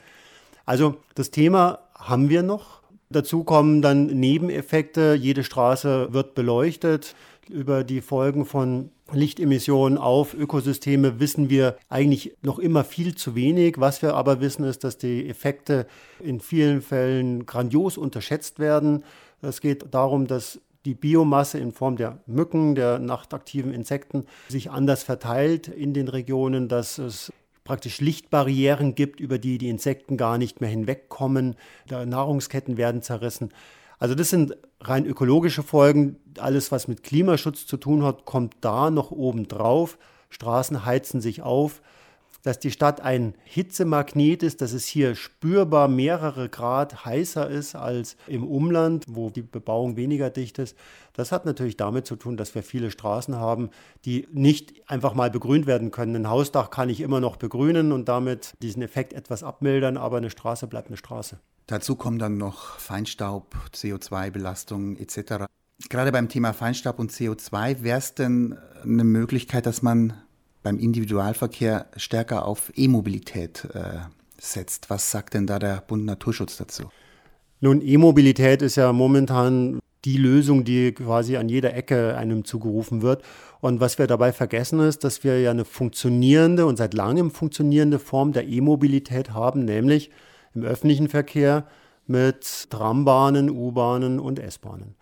[0.65, 2.81] Also das Thema haben wir noch.
[3.09, 5.13] Dazu kommen dann Nebeneffekte.
[5.13, 7.15] Jede Straße wird beleuchtet.
[7.49, 13.75] Über die Folgen von Lichtemissionen auf Ökosysteme wissen wir eigentlich noch immer viel zu wenig.
[13.79, 15.85] Was wir aber wissen, ist, dass die Effekte
[16.19, 19.03] in vielen Fällen grandios unterschätzt werden.
[19.41, 25.03] Es geht darum, dass die Biomasse in Form der Mücken, der nachtaktiven Insekten, sich anders
[25.03, 27.31] verteilt in den Regionen, dass es
[27.63, 31.55] praktisch Lichtbarrieren gibt, über die die Insekten gar nicht mehr hinwegkommen.
[31.89, 33.49] Die Nahrungsketten werden zerrissen.
[33.99, 36.17] Also das sind rein ökologische Folgen.
[36.37, 39.97] Alles, was mit Klimaschutz zu tun hat, kommt da noch oben drauf.
[40.29, 41.81] Straßen heizen sich auf.
[42.43, 48.17] Dass die Stadt ein Hitzemagnet ist, dass es hier spürbar mehrere Grad heißer ist als
[48.27, 50.77] im Umland, wo die Bebauung weniger dicht ist,
[51.13, 53.71] das hat natürlich damit zu tun, dass wir viele Straßen haben,
[54.03, 56.15] die nicht einfach mal begrünt werden können.
[56.15, 60.29] Ein Hausdach kann ich immer noch begrünen und damit diesen Effekt etwas abmildern, aber eine
[60.29, 61.39] Straße bleibt eine Straße.
[61.67, 65.45] Dazu kommen dann noch Feinstaub, CO2-Belastung etc.
[65.89, 70.13] Gerade beim Thema Feinstaub und CO2, wäre es denn eine Möglichkeit, dass man
[70.61, 73.99] beim Individualverkehr stärker auf E-Mobilität äh,
[74.37, 74.89] setzt?
[74.89, 76.89] Was sagt denn da der Bund Naturschutz dazu?
[77.61, 83.23] Nun, E-Mobilität ist ja momentan die Lösung, die quasi an jeder Ecke einem zugerufen wird.
[83.59, 87.97] Und was wir dabei vergessen ist, dass wir ja eine funktionierende und seit langem funktionierende
[87.97, 90.11] Form der E-Mobilität haben, nämlich
[90.55, 91.67] im öffentlichen Verkehr
[92.07, 94.95] mit Trambahnen, U-Bahnen und S-Bahnen.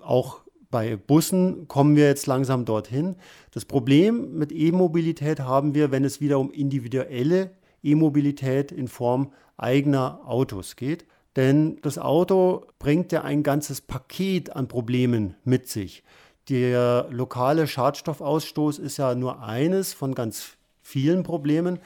[0.00, 0.40] Auch
[0.70, 3.16] bei Bussen kommen wir jetzt langsam dorthin.
[3.52, 7.52] Das Problem mit E-Mobilität haben wir, wenn es wieder um individuelle
[7.82, 11.06] E-Mobilität in Form eigener Autos geht.
[11.36, 16.02] Denn das Auto bringt ja ein ganzes Paket an Problemen mit sich.
[16.48, 21.78] Der lokale Schadstoffausstoß ist ja nur eines von ganz vielen Problemen.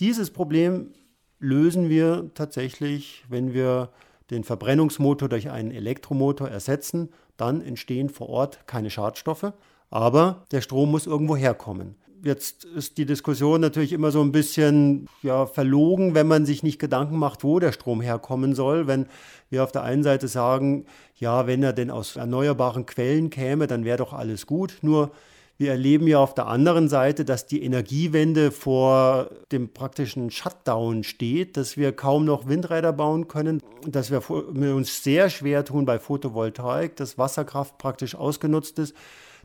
[0.00, 0.92] Dieses Problem
[1.42, 3.90] lösen wir tatsächlich, wenn wir
[4.30, 9.52] den Verbrennungsmotor durch einen Elektromotor ersetzen, dann entstehen vor Ort keine Schadstoffe,
[9.90, 11.96] aber der Strom muss irgendwo herkommen.
[12.24, 16.78] Jetzt ist die Diskussion natürlich immer so ein bisschen ja, verlogen, wenn man sich nicht
[16.78, 18.86] Gedanken macht, wo der Strom herkommen soll.
[18.86, 19.06] Wenn
[19.50, 20.86] wir auf der einen Seite sagen,
[21.16, 24.78] ja, wenn er denn aus erneuerbaren Quellen käme, dann wäre doch alles gut.
[24.82, 25.10] Nur
[25.58, 31.56] wir erleben ja auf der anderen Seite, dass die Energiewende vor dem praktischen Shutdown steht,
[31.56, 34.22] dass wir kaum noch Windräder bauen können, dass wir
[34.74, 38.94] uns sehr schwer tun bei Photovoltaik, dass Wasserkraft praktisch ausgenutzt ist,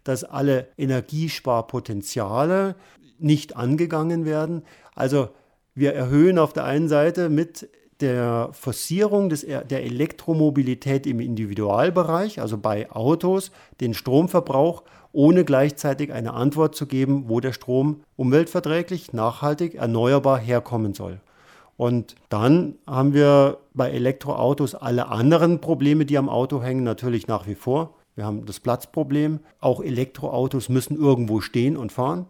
[0.03, 2.76] dass alle Energiesparpotenziale
[3.20, 4.64] nicht angegangen werden.
[4.95, 5.30] Also
[5.76, 12.58] wir erhöhen auf der einen Seite mit der Forcierung des, der Elektromobilität im Individualbereich, also
[12.58, 13.51] bei Autos,
[13.82, 14.84] den Stromverbrauch
[15.18, 21.22] ohne gleichzeitig eine Antwort zu geben, wo der Strom umweltverträglich, nachhaltig, erneuerbar herkommen soll.
[21.76, 27.47] Und dann haben wir bei Elektroautos alle anderen Probleme, die am Auto hängen, natürlich nach
[27.47, 27.95] wie vor.
[28.13, 29.39] Wir haben das Platzproblem.
[29.59, 32.28] Auch Elektroautos müssen irgendwo stehen und fahren.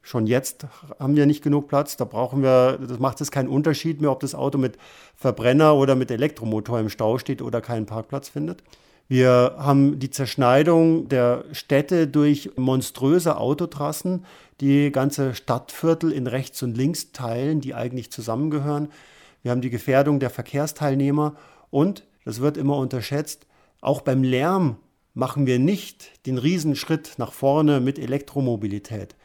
[0.00, 0.66] Schon jetzt
[0.98, 1.98] haben wir nicht genug Platz.
[1.98, 4.78] Da brauchen wir, das macht es keinen Unterschied mehr, ob das Auto mit
[5.14, 8.62] Verbrenner oder mit Elektromotor im Stau steht oder keinen Parkplatz findet.
[9.10, 14.24] Wir haben die Zerschneidung der Städte durch monströse Autotrassen,
[14.60, 18.88] die ganze Stadtviertel in rechts und links teilen, die eigentlich zusammengehören.
[19.42, 21.34] Wir haben die Gefährdung der Verkehrsteilnehmer
[21.70, 23.48] und, das wird immer unterschätzt,
[23.80, 24.76] auch beim Lärm
[25.12, 29.16] machen wir nicht den Riesenschritt nach vorne mit Elektromobilität.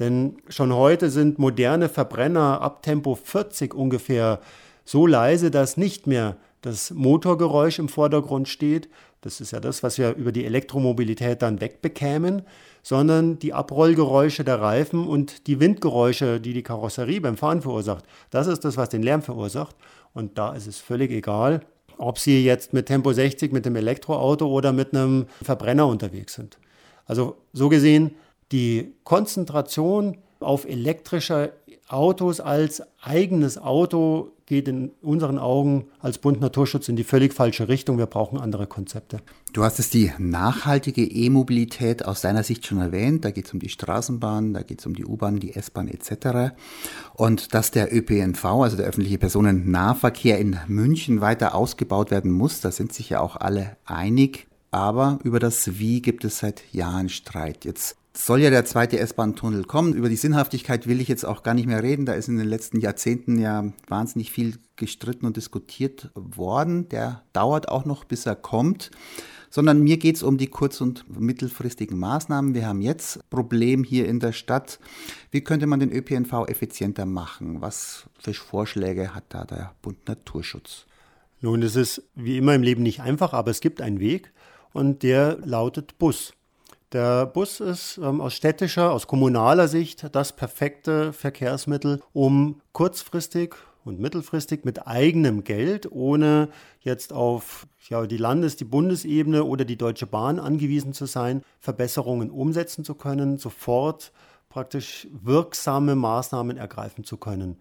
[0.00, 4.40] Denn schon heute sind moderne Verbrenner ab Tempo 40 ungefähr
[4.84, 8.88] so leise, dass nicht mehr das Motorgeräusch im Vordergrund steht,
[9.20, 12.42] das ist ja das, was wir über die Elektromobilität dann wegbekämen,
[12.82, 18.04] sondern die Abrollgeräusche der Reifen und die Windgeräusche, die die Karosserie beim Fahren verursacht.
[18.30, 19.74] Das ist das, was den Lärm verursacht.
[20.14, 21.60] Und da ist es völlig egal,
[21.98, 26.58] ob Sie jetzt mit Tempo 60 mit dem Elektroauto oder mit einem Verbrenner unterwegs sind.
[27.06, 28.12] Also so gesehen,
[28.52, 31.52] die Konzentration auf elektrische
[31.88, 37.68] Autos als eigenes Auto geht in unseren Augen als Bund Naturschutz in die völlig falsche
[37.68, 37.98] Richtung.
[37.98, 39.18] Wir brauchen andere Konzepte.
[39.52, 43.26] Du hast es die nachhaltige E-Mobilität aus deiner Sicht schon erwähnt.
[43.26, 46.54] Da geht es um die Straßenbahn, da geht es um die U-Bahn, die S-Bahn etc.
[47.12, 52.72] Und dass der ÖPNV, also der öffentliche Personennahverkehr in München weiter ausgebaut werden muss, da
[52.72, 54.46] sind sich ja auch alle einig.
[54.70, 57.66] Aber über das Wie gibt es seit Jahren Streit.
[57.66, 59.94] Jetzt soll ja der zweite S-Bahn-Tunnel kommen.
[59.94, 62.04] Über die Sinnhaftigkeit will ich jetzt auch gar nicht mehr reden.
[62.04, 66.88] Da ist in den letzten Jahrzehnten ja wahnsinnig viel gestritten und diskutiert worden.
[66.88, 68.90] Der dauert auch noch, bis er kommt.
[69.50, 72.54] Sondern mir geht es um die kurz- und mittelfristigen Maßnahmen.
[72.54, 74.78] Wir haben jetzt Problem hier in der Stadt.
[75.30, 77.60] Wie könnte man den ÖPNV effizienter machen?
[77.60, 80.86] Was für Vorschläge hat da der Bund Naturschutz?
[81.40, 84.32] Nun, es ist wie immer im Leben nicht einfach, aber es gibt einen Weg
[84.72, 86.34] und der lautet Bus.
[86.92, 94.00] Der Bus ist ähm, aus städtischer, aus kommunaler Sicht das perfekte Verkehrsmittel, um kurzfristig und
[94.00, 96.48] mittelfristig mit eigenem Geld, ohne
[96.80, 102.30] jetzt auf ja, die Landes-, die Bundesebene oder die Deutsche Bahn angewiesen zu sein, Verbesserungen
[102.30, 104.10] umsetzen zu können, sofort
[104.48, 107.58] praktisch wirksame Maßnahmen ergreifen zu können.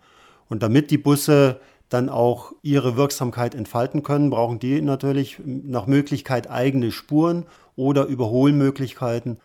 [0.47, 1.59] Und damit die Busse
[1.89, 7.45] dann auch ihre Wirksamkeit entfalten können, brauchen die natürlich nach Möglichkeit eigene Spuren
[7.77, 9.37] oder Überholmöglichkeiten.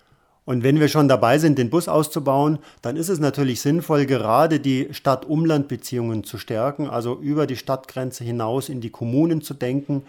[0.44, 4.58] Und wenn wir schon dabei sind, den Bus auszubauen, dann ist es natürlich sinnvoll, gerade
[4.58, 10.02] die Stadt-Umland-Beziehungen zu stärken, also über die Stadtgrenze hinaus in die Kommunen zu denken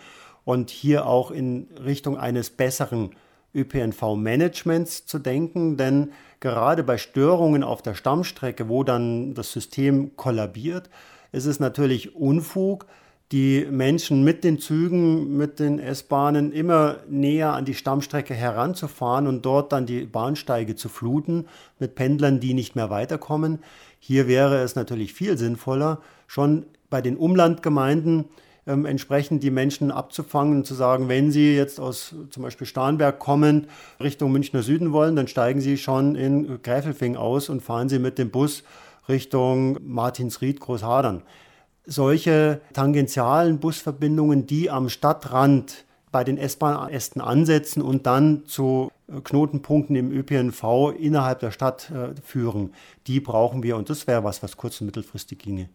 [0.44, 3.12] und hier auch in Richtung eines besseren
[3.54, 10.90] ÖPNV-Managements zu denken, denn gerade bei Störungen auf der Stammstrecke, wo dann das System kollabiert,
[11.32, 12.88] ist es natürlich Unfug,
[13.34, 19.44] die Menschen mit den Zügen, mit den S-Bahnen immer näher an die Stammstrecke heranzufahren und
[19.44, 21.48] dort dann die Bahnsteige zu fluten
[21.80, 23.58] mit Pendlern, die nicht mehr weiterkommen.
[23.98, 28.26] Hier wäre es natürlich viel sinnvoller, schon bei den Umlandgemeinden
[28.68, 33.18] ähm, entsprechend die Menschen abzufangen und zu sagen, wenn sie jetzt aus zum Beispiel Starnberg
[33.18, 33.68] kommend
[34.00, 38.20] Richtung Münchner Süden wollen, dann steigen sie schon in Gräfelfing aus und fahren sie mit
[38.20, 38.64] dem Bus
[39.10, 41.24] Richtung Martinsried, Großhadern
[41.86, 48.92] solche tangentialen Busverbindungen, die am Stadtrand bei den S-Bahn-Ästen ansetzen und dann zu
[49.24, 52.74] Knotenpunkten im ÖPNV innerhalb der Stadt äh, führen.
[53.08, 55.70] Die brauchen wir und das wäre was, was kurz- und mittelfristig ginge.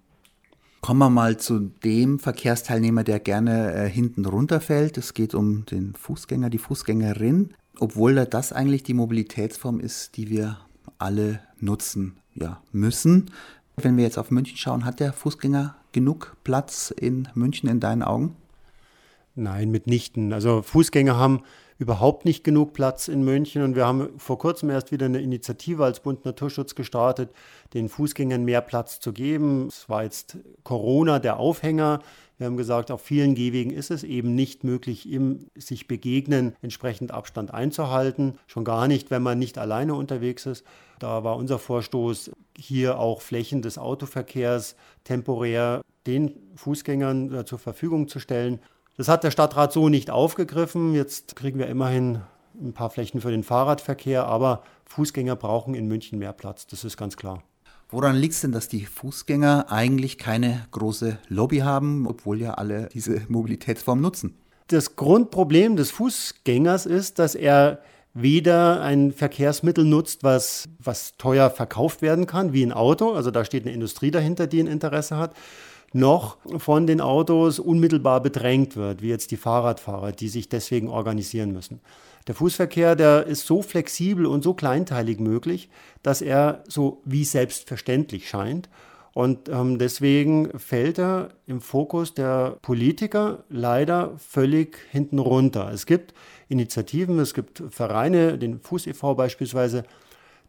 [0.81, 4.97] Kommen wir mal zu dem Verkehrsteilnehmer, der gerne äh, hinten runterfällt.
[4.97, 10.59] Es geht um den Fußgänger, die Fußgängerin, obwohl das eigentlich die Mobilitätsform ist, die wir
[10.99, 13.31] alle nutzen ja, müssen.
[13.77, 18.03] Wenn wir jetzt auf München schauen, hat der Fußgänger genug Platz in München in deinen
[18.03, 18.37] Augen?
[19.35, 20.33] Nein, mitnichten.
[20.33, 21.43] Also Fußgänger haben
[21.79, 25.85] überhaupt nicht genug Platz in München und wir haben vor kurzem erst wieder eine Initiative
[25.85, 27.31] als Bund Naturschutz gestartet,
[27.73, 29.69] den Fußgängern mehr Platz zu geben.
[29.69, 32.01] Es war jetzt Corona der Aufhänger.
[32.39, 37.11] Wir haben gesagt, auf vielen Gehwegen ist es eben nicht möglich, im sich begegnen entsprechend
[37.11, 38.39] Abstand einzuhalten.
[38.47, 40.65] Schon gar nicht, wenn man nicht alleine unterwegs ist.
[41.01, 48.07] Da war unser Vorstoß, hier auch Flächen des Autoverkehrs temporär den Fußgängern äh, zur Verfügung
[48.07, 48.61] zu stellen.
[48.97, 50.95] Das hat der Stadtrat so nicht aufgegriffen.
[50.95, 52.23] Jetzt kriegen wir immerhin
[52.61, 56.97] ein paar Flächen für den Fahrradverkehr, aber Fußgänger brauchen in München mehr Platz, das ist
[56.97, 57.43] ganz klar.
[57.91, 62.89] Woran liegt es denn, dass die Fußgänger eigentlich keine große Lobby haben, obwohl ja alle
[62.93, 64.35] diese Mobilitätsform nutzen?
[64.67, 67.81] Das Grundproblem des Fußgängers ist, dass er
[68.13, 73.45] weder ein Verkehrsmittel nutzt, was, was teuer verkauft werden kann, wie ein Auto, also da
[73.47, 75.35] steht eine Industrie dahinter, die ein Interesse hat,
[75.95, 81.53] noch von den Autos unmittelbar bedrängt wird, wie jetzt die Fahrradfahrer, die sich deswegen organisieren
[81.53, 81.81] müssen.
[82.29, 85.71] Der Fußverkehr, der ist so flexibel und so kleinteilig möglich,
[86.03, 88.69] dass er so wie selbstverständlich scheint.
[89.15, 95.71] Und ähm, deswegen fällt er im Fokus der Politiker leider völlig hinten runter.
[95.73, 96.13] Es gibt
[96.49, 99.15] Initiativen, es gibt Vereine, den Fuß e.V.
[99.15, 99.85] beispielsweise,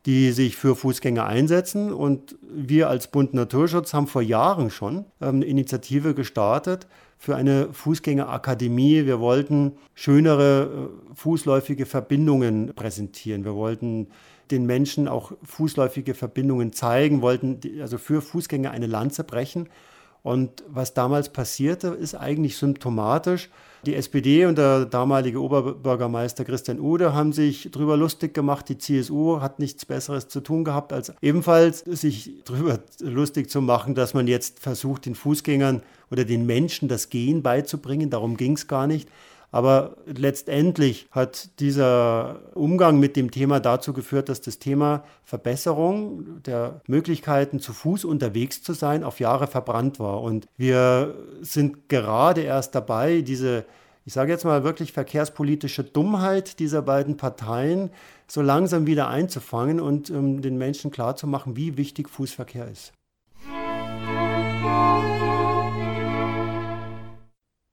[0.06, 1.91] die sich für Fußgänger einsetzen.
[1.91, 6.88] Und wir als Bund Naturschutz haben vor Jahren schon ähm, eine Initiative gestartet
[7.18, 9.06] für eine Fußgängerakademie.
[9.06, 13.43] Wir wollten schönere äh, fußläufige Verbindungen präsentieren.
[13.43, 14.08] Wir wollten
[14.52, 19.70] den Menschen auch fußläufige Verbindungen zeigen, wollten also für Fußgänger eine Lanze brechen.
[20.24, 23.50] Und was damals passierte, ist eigentlich symptomatisch.
[23.86, 28.67] Die SPD und der damalige Oberbürgermeister Christian Ude haben sich darüber lustig gemacht.
[28.67, 33.95] Die CSU hat nichts Besseres zu tun gehabt, als ebenfalls sich darüber lustig zu machen,
[33.95, 38.09] dass man jetzt versucht, den Fußgängern oder den Menschen das Gehen beizubringen.
[38.09, 39.07] Darum ging es gar nicht.
[39.52, 46.82] Aber letztendlich hat dieser Umgang mit dem Thema dazu geführt, dass das Thema Verbesserung der
[46.88, 50.22] Möglichkeiten, zu Fuß unterwegs zu sein, auf Jahre verbrannt war.
[50.22, 53.66] Und wir sind gerade erst dabei, diese,
[54.06, 57.89] ich sage jetzt mal wirklich verkehrspolitische Dummheit dieser beiden Parteien
[58.28, 62.93] so langsam wieder einzufangen und um, den Menschen klarzumachen, wie wichtig Fußverkehr ist.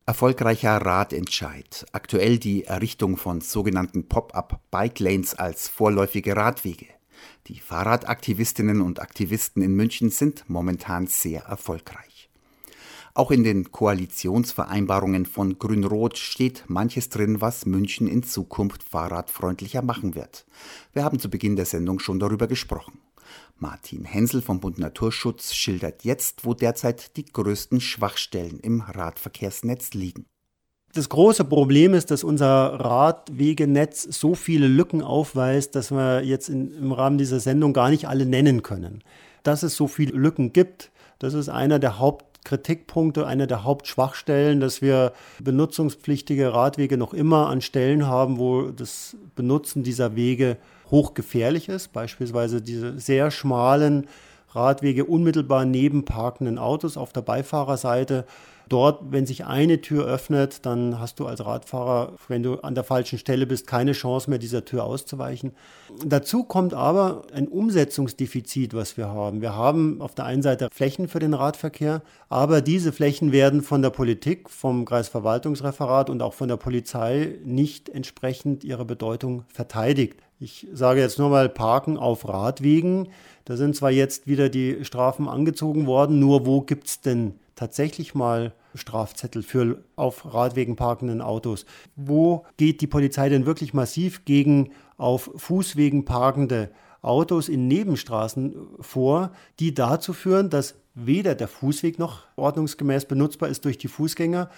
[0.08, 1.84] Erfolgreicher Radentscheid.
[1.90, 6.86] Aktuell die Errichtung von sogenannten Pop-up Bike Lanes als vorläufige Radwege.
[7.48, 12.30] Die Fahrradaktivistinnen und Aktivisten in München sind momentan sehr erfolgreich.
[13.14, 20.14] Auch in den Koalitionsvereinbarungen von Grün-Rot steht manches drin, was München in Zukunft fahrradfreundlicher machen
[20.14, 20.46] wird.
[20.92, 23.00] Wir haben zu Beginn der Sendung schon darüber gesprochen.
[23.58, 30.26] Martin Hensel vom Bund Naturschutz schildert jetzt, wo derzeit die größten Schwachstellen im Radverkehrsnetz liegen.
[30.96, 36.72] Das große Problem ist, dass unser Radwegenetz so viele Lücken aufweist, dass wir jetzt in,
[36.72, 39.04] im Rahmen dieser Sendung gar nicht alle nennen können.
[39.42, 44.80] Dass es so viele Lücken gibt, das ist einer der Hauptkritikpunkte, einer der Hauptschwachstellen, dass
[44.80, 50.56] wir benutzungspflichtige Radwege noch immer an Stellen haben, wo das Benutzen dieser Wege
[50.90, 54.06] hochgefährlich ist, beispielsweise diese sehr schmalen
[54.50, 58.24] Radwege unmittelbar neben parkenden Autos auf der Beifahrerseite.
[58.68, 62.82] Dort, wenn sich eine Tür öffnet, dann hast du als Radfahrer, wenn du an der
[62.82, 65.52] falschen Stelle bist, keine Chance mehr, dieser Tür auszuweichen.
[66.04, 69.40] Dazu kommt aber ein Umsetzungsdefizit, was wir haben.
[69.40, 73.82] Wir haben auf der einen Seite Flächen für den Radverkehr, aber diese Flächen werden von
[73.82, 80.25] der Politik, vom Kreisverwaltungsreferat und auch von der Polizei nicht entsprechend ihrer Bedeutung verteidigt.
[80.38, 83.08] Ich sage jetzt nur mal Parken auf Radwegen.
[83.46, 88.14] Da sind zwar jetzt wieder die Strafen angezogen worden, nur wo gibt es denn tatsächlich
[88.14, 91.64] mal Strafzettel für auf Radwegen parkenden Autos?
[91.94, 96.70] Wo geht die Polizei denn wirklich massiv gegen auf Fußwegen parkende
[97.00, 103.64] Autos in Nebenstraßen vor, die dazu führen, dass weder der Fußweg noch ordnungsgemäß benutzbar ist
[103.64, 104.50] durch die Fußgänger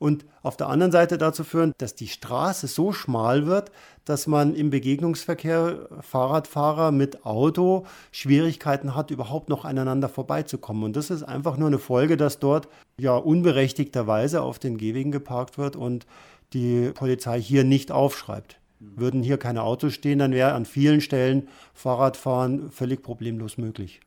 [0.00, 3.70] und auf der anderen Seite dazu führen, dass die Straße so schmal wird,
[4.06, 10.84] dass man im Begegnungsverkehr Fahrradfahrer mit Auto Schwierigkeiten hat, überhaupt noch aneinander vorbeizukommen.
[10.84, 12.66] Und das ist einfach nur eine Folge, dass dort
[12.98, 16.06] ja unberechtigterweise auf den Gehwegen geparkt wird und
[16.54, 18.58] die Polizei hier nicht aufschreibt.
[18.80, 24.00] Würden hier keine Autos stehen, dann wäre an vielen Stellen Fahrradfahren völlig problemlos möglich.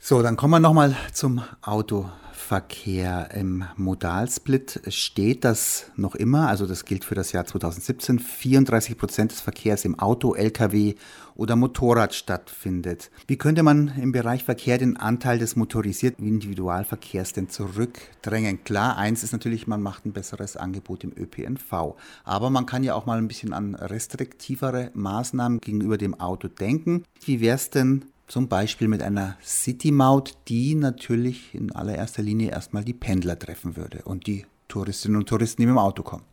[0.00, 3.30] So, dann kommen wir nochmal zum Autoverkehr.
[3.34, 9.32] Im Modalsplit steht das noch immer, also das gilt für das Jahr 2017, 34 Prozent
[9.32, 10.94] des Verkehrs im Auto, Lkw
[11.34, 13.10] oder Motorrad stattfindet.
[13.26, 18.62] Wie könnte man im Bereich Verkehr den Anteil des motorisierten Individualverkehrs denn zurückdrängen?
[18.62, 21.96] Klar, eins ist natürlich, man macht ein besseres Angebot im ÖPNV.
[22.24, 27.02] Aber man kann ja auch mal ein bisschen an restriktivere Maßnahmen gegenüber dem Auto denken.
[27.24, 32.84] Wie wäre es denn zum Beispiel mit einer City-Maut, die natürlich in allererster Linie erstmal
[32.84, 36.24] die Pendler treffen würde und die Touristinnen und Touristen, die mit dem Auto kommen.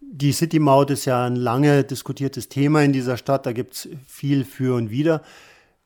[0.00, 3.46] Die City-Maut ist ja ein lange diskutiertes Thema in dieser Stadt.
[3.46, 5.22] Da gibt es viel für und wider.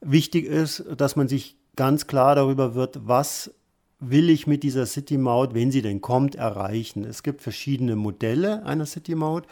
[0.00, 3.50] Wichtig ist, dass man sich ganz klar darüber wird, was
[3.98, 7.04] will ich mit dieser City-Maut, wenn sie denn kommt, erreichen.
[7.04, 9.46] Es gibt verschiedene Modelle einer City-Maut.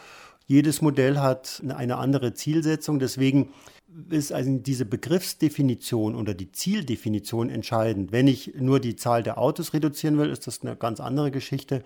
[0.45, 2.99] Jedes Modell hat eine andere Zielsetzung.
[2.99, 3.49] Deswegen
[4.09, 8.11] ist also diese Begriffsdefinition oder die Zieldefinition entscheidend.
[8.11, 11.83] Wenn ich nur die Zahl der Autos reduzieren will, ist das eine ganz andere Geschichte,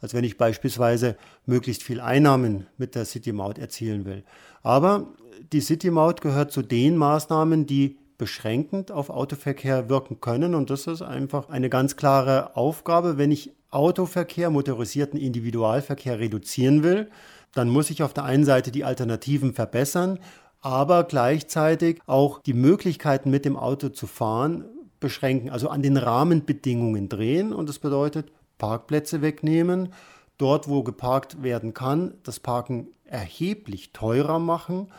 [0.00, 4.24] als wenn ich beispielsweise möglichst viel Einnahmen mit der City Maut erzielen will.
[4.62, 5.14] Aber
[5.52, 10.54] die City Maut gehört zu den Maßnahmen, die beschränkend auf Autoverkehr wirken können.
[10.54, 13.18] Und das ist einfach eine ganz klare Aufgabe.
[13.18, 17.10] Wenn ich Autoverkehr, motorisierten Individualverkehr reduzieren will,
[17.54, 20.18] dann muss ich auf der einen Seite die Alternativen verbessern,
[20.62, 24.64] aber gleichzeitig auch die Möglichkeiten mit dem Auto zu fahren
[25.00, 27.52] beschränken, also an den Rahmenbedingungen drehen.
[27.52, 29.92] Und das bedeutet Parkplätze wegnehmen,
[30.38, 34.90] dort wo geparkt werden kann, das Parken erheblich teurer machen,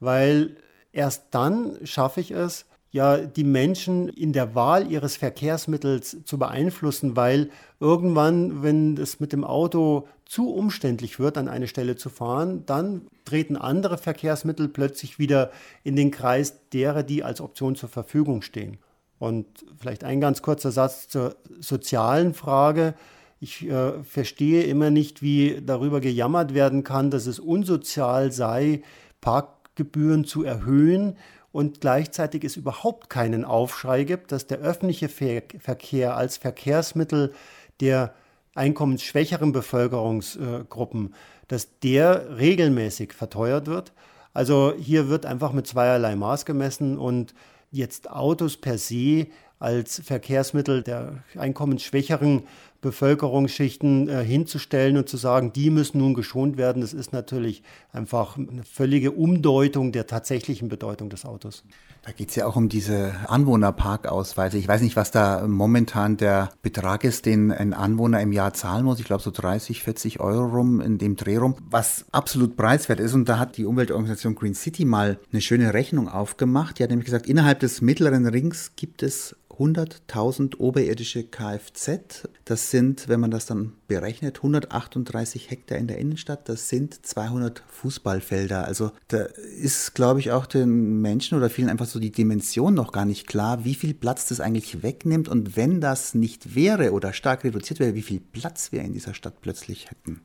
[0.00, 0.56] weil
[0.92, 7.16] erst dann schaffe ich es, ja, die Menschen in der Wahl ihres Verkehrsmittels zu beeinflussen,
[7.16, 7.50] weil
[7.80, 13.02] irgendwann, wenn es mit dem Auto zu umständlich wird, an eine Stelle zu fahren, dann
[13.26, 15.50] treten andere Verkehrsmittel plötzlich wieder
[15.84, 18.78] in den Kreis derer, die als Option zur Verfügung stehen.
[19.18, 19.46] Und
[19.78, 22.94] vielleicht ein ganz kurzer Satz zur sozialen Frage.
[23.40, 28.80] Ich äh, verstehe immer nicht, wie darüber gejammert werden kann, dass es unsozial sei,
[29.20, 31.18] Parkgebühren zu erhöhen
[31.50, 37.34] und gleichzeitig es überhaupt keinen Aufschrei gibt, dass der öffentliche Verkehr als Verkehrsmittel
[37.80, 38.14] der
[38.54, 41.14] einkommensschwächeren Bevölkerungsgruppen,
[41.48, 43.92] dass der regelmäßig verteuert wird.
[44.34, 47.34] Also hier wird einfach mit zweierlei Maß gemessen und
[47.70, 49.26] jetzt Autos per se
[49.58, 52.42] als Verkehrsmittel der einkommensschwächeren
[52.82, 57.62] Bevölkerungsschichten äh, hinzustellen und zu sagen, die müssen nun geschont werden, das ist natürlich
[57.92, 61.64] einfach eine völlige Umdeutung der tatsächlichen Bedeutung des Autos.
[62.04, 64.58] Da geht es ja auch um diese Anwohnerparkausweise.
[64.58, 68.84] Ich weiß nicht, was da momentan der Betrag ist, den ein Anwohner im Jahr zahlen
[68.84, 68.98] muss.
[68.98, 73.14] Ich glaube so 30, 40 Euro rum in dem Dreh rum, was absolut preiswert ist.
[73.14, 76.80] Und da hat die Umweltorganisation Green City mal eine schöne Rechnung aufgemacht.
[76.80, 82.28] Die hat nämlich gesagt, innerhalb des mittleren Rings gibt es 100.000 oberirdische Kfz.
[82.44, 86.48] Das sind, wenn man das dann berechnet, 138 Hektar in der Innenstadt.
[86.48, 88.64] Das sind 200 Fußballfelder.
[88.64, 89.22] Also da
[89.58, 93.26] ist, glaube ich, auch den Menschen oder vielen einfach so die Dimension noch gar nicht
[93.26, 95.28] klar, wie viel Platz das eigentlich wegnimmt.
[95.28, 99.14] Und wenn das nicht wäre oder stark reduziert wäre, wie viel Platz wir in dieser
[99.14, 100.20] Stadt plötzlich hätten.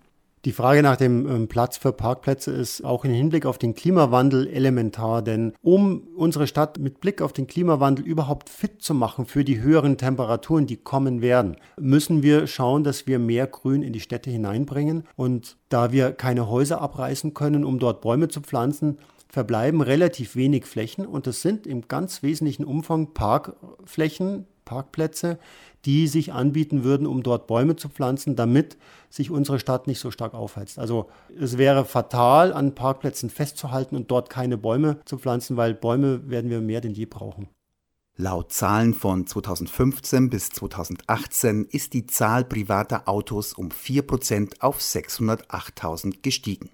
[0.48, 4.48] Die Frage nach dem ähm, Platz für Parkplätze ist auch im Hinblick auf den Klimawandel
[4.48, 9.43] elementar, denn um unsere Stadt mit Blick auf den Klimawandel überhaupt fit zu machen für
[9.43, 14.00] die höheren Temperaturen, die kommen werden, müssen wir schauen, dass wir mehr Grün in die
[14.00, 15.04] Städte hineinbringen.
[15.18, 20.66] Und da wir keine Häuser abreißen können, um dort Bäume zu pflanzen, verbleiben relativ wenig
[20.66, 25.39] Flächen und das sind im ganz wesentlichen Umfang Parkflächen, Parkplätze,
[25.86, 28.78] die sich anbieten würden, um dort Bäume zu pflanzen, damit
[29.10, 30.80] sich unsere Stadt nicht so stark aufheizt.
[30.80, 31.10] Also
[31.40, 36.50] es wäre fatal, an Parkplätzen festzuhalten und dort keine Bäume zu pflanzen, weil Bäume werden
[36.50, 37.48] wir mehr denn je brauchen.
[38.20, 46.24] Laut Zahlen von 2015 bis 2018 ist die Zahl privater Autos um 4% auf 608.000
[46.24, 46.72] gestiegen.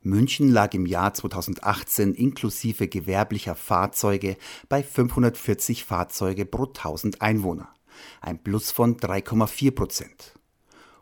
[0.00, 4.38] München lag im Jahr 2018 inklusive gewerblicher Fahrzeuge
[4.70, 7.68] bei 540 Fahrzeuge pro 1000 Einwohner,
[8.20, 10.34] ein Plus von 3,4 Prozent.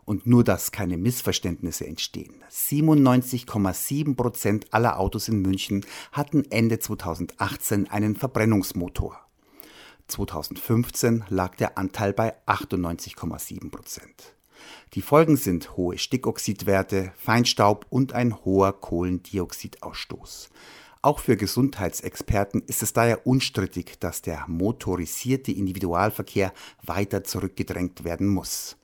[0.04, 2.44] Und nur, dass keine Missverständnisse entstehen.
[2.50, 9.18] 97,7 Prozent aller Autos in München hatten Ende 2018 einen Verbrennungsmotor.
[10.06, 14.36] 2015 lag der Anteil bei 98,7 Prozent.
[14.94, 20.50] Die Folgen sind hohe Stickoxidwerte, Feinstaub und ein hoher Kohlendioxidausstoß.
[21.06, 26.52] Auch für Gesundheitsexperten ist es daher unstrittig, dass der motorisierte Individualverkehr
[26.82, 28.76] weiter zurückgedrängt werden muss.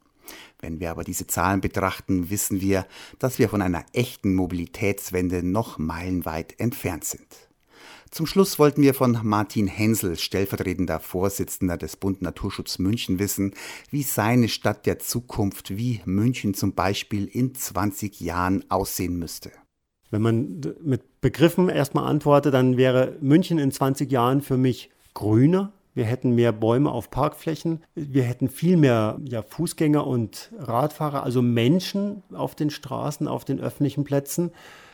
[0.61, 2.87] Wenn wir aber diese Zahlen betrachten, wissen wir,
[3.19, 7.27] dass wir von einer echten Mobilitätswende noch meilenweit entfernt sind.
[8.13, 13.53] Zum Schluss wollten wir von Martin Hensel, stellvertretender Vorsitzender des Bund Naturschutz München, wissen,
[13.91, 19.51] wie seine Stadt der Zukunft, wie München zum Beispiel in 20 Jahren aussehen müsste.
[20.13, 25.73] Wenn man mit Begriffen erstmal antwortet, dann wäre München in 20 Jahren für mich grüner.
[25.95, 27.83] Wir hätten mehr Bäume auf Parkflächen.
[27.95, 33.59] Wir hätten viel mehr ja, Fußgänger und Radfahrer, also Menschen auf den Straßen, auf den
[33.59, 34.51] öffentlichen Plätzen.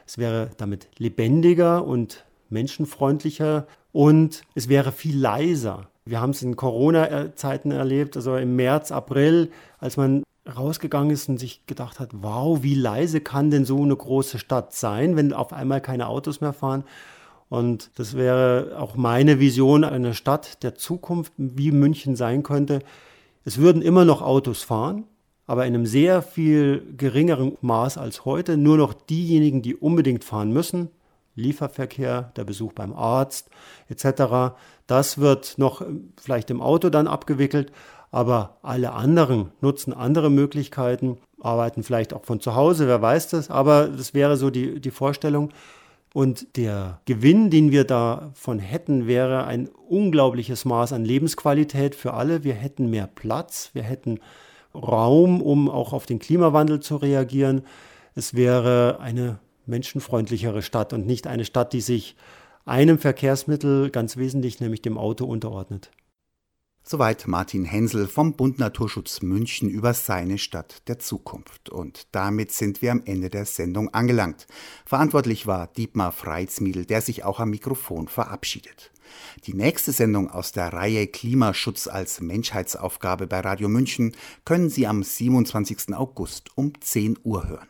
[0.07, 5.89] Es wäre damit lebendiger und menschenfreundlicher und es wäre viel leiser.
[6.05, 9.51] Wir haben es in Corona-Zeiten erlebt, also im März, April,
[9.81, 10.23] als man
[10.57, 14.73] rausgegangen ist und sich gedacht hat, wow, wie leise kann denn so eine große Stadt
[14.73, 16.85] sein, wenn auf einmal keine Autos mehr fahren.
[17.49, 22.81] Und das wäre auch meine Vision einer Stadt der Zukunft, wie München sein könnte.
[23.45, 25.05] Es würden immer noch Autos fahren,
[25.47, 28.57] aber in einem sehr viel geringeren Maß als heute.
[28.57, 30.91] Nur noch diejenigen, die unbedingt fahren müssen,
[31.35, 33.49] Lieferverkehr, der Besuch beim Arzt
[33.89, 34.57] etc.
[34.87, 35.83] Das wird noch
[36.21, 37.73] vielleicht im Auto dann abgewickelt,
[38.11, 43.51] aber alle anderen nutzen andere Möglichkeiten, arbeiten vielleicht auch von zu Hause, wer weiß das,
[43.51, 45.51] aber das wäre so die, die Vorstellung.
[46.15, 52.45] Und der Gewinn, den wir davon hätten, wäre ein unglaubliches Maß an Lebensqualität für alle.
[52.45, 54.21] Wir hätten mehr Platz, wir hätten
[54.75, 57.63] Raum, um auch auf den Klimawandel zu reagieren.
[58.15, 62.17] Es wäre eine menschenfreundlichere Stadt und nicht eine Stadt, die sich
[62.65, 65.91] einem Verkehrsmittel ganz wesentlich, nämlich dem Auto, unterordnet.
[66.91, 71.69] Soweit Martin Hensel vom Bund Naturschutz München über seine Stadt der Zukunft.
[71.69, 74.47] Und damit sind wir am Ende der Sendung angelangt.
[74.87, 78.91] Verantwortlich war Dietmar Freitsmiedel, der sich auch am Mikrofon verabschiedet.
[79.45, 84.17] Die nächste Sendung aus der Reihe Klimaschutz als Menschheitsaufgabe bei Radio München
[84.47, 85.93] können Sie am 27.
[85.95, 87.69] August um 10 Uhr hören.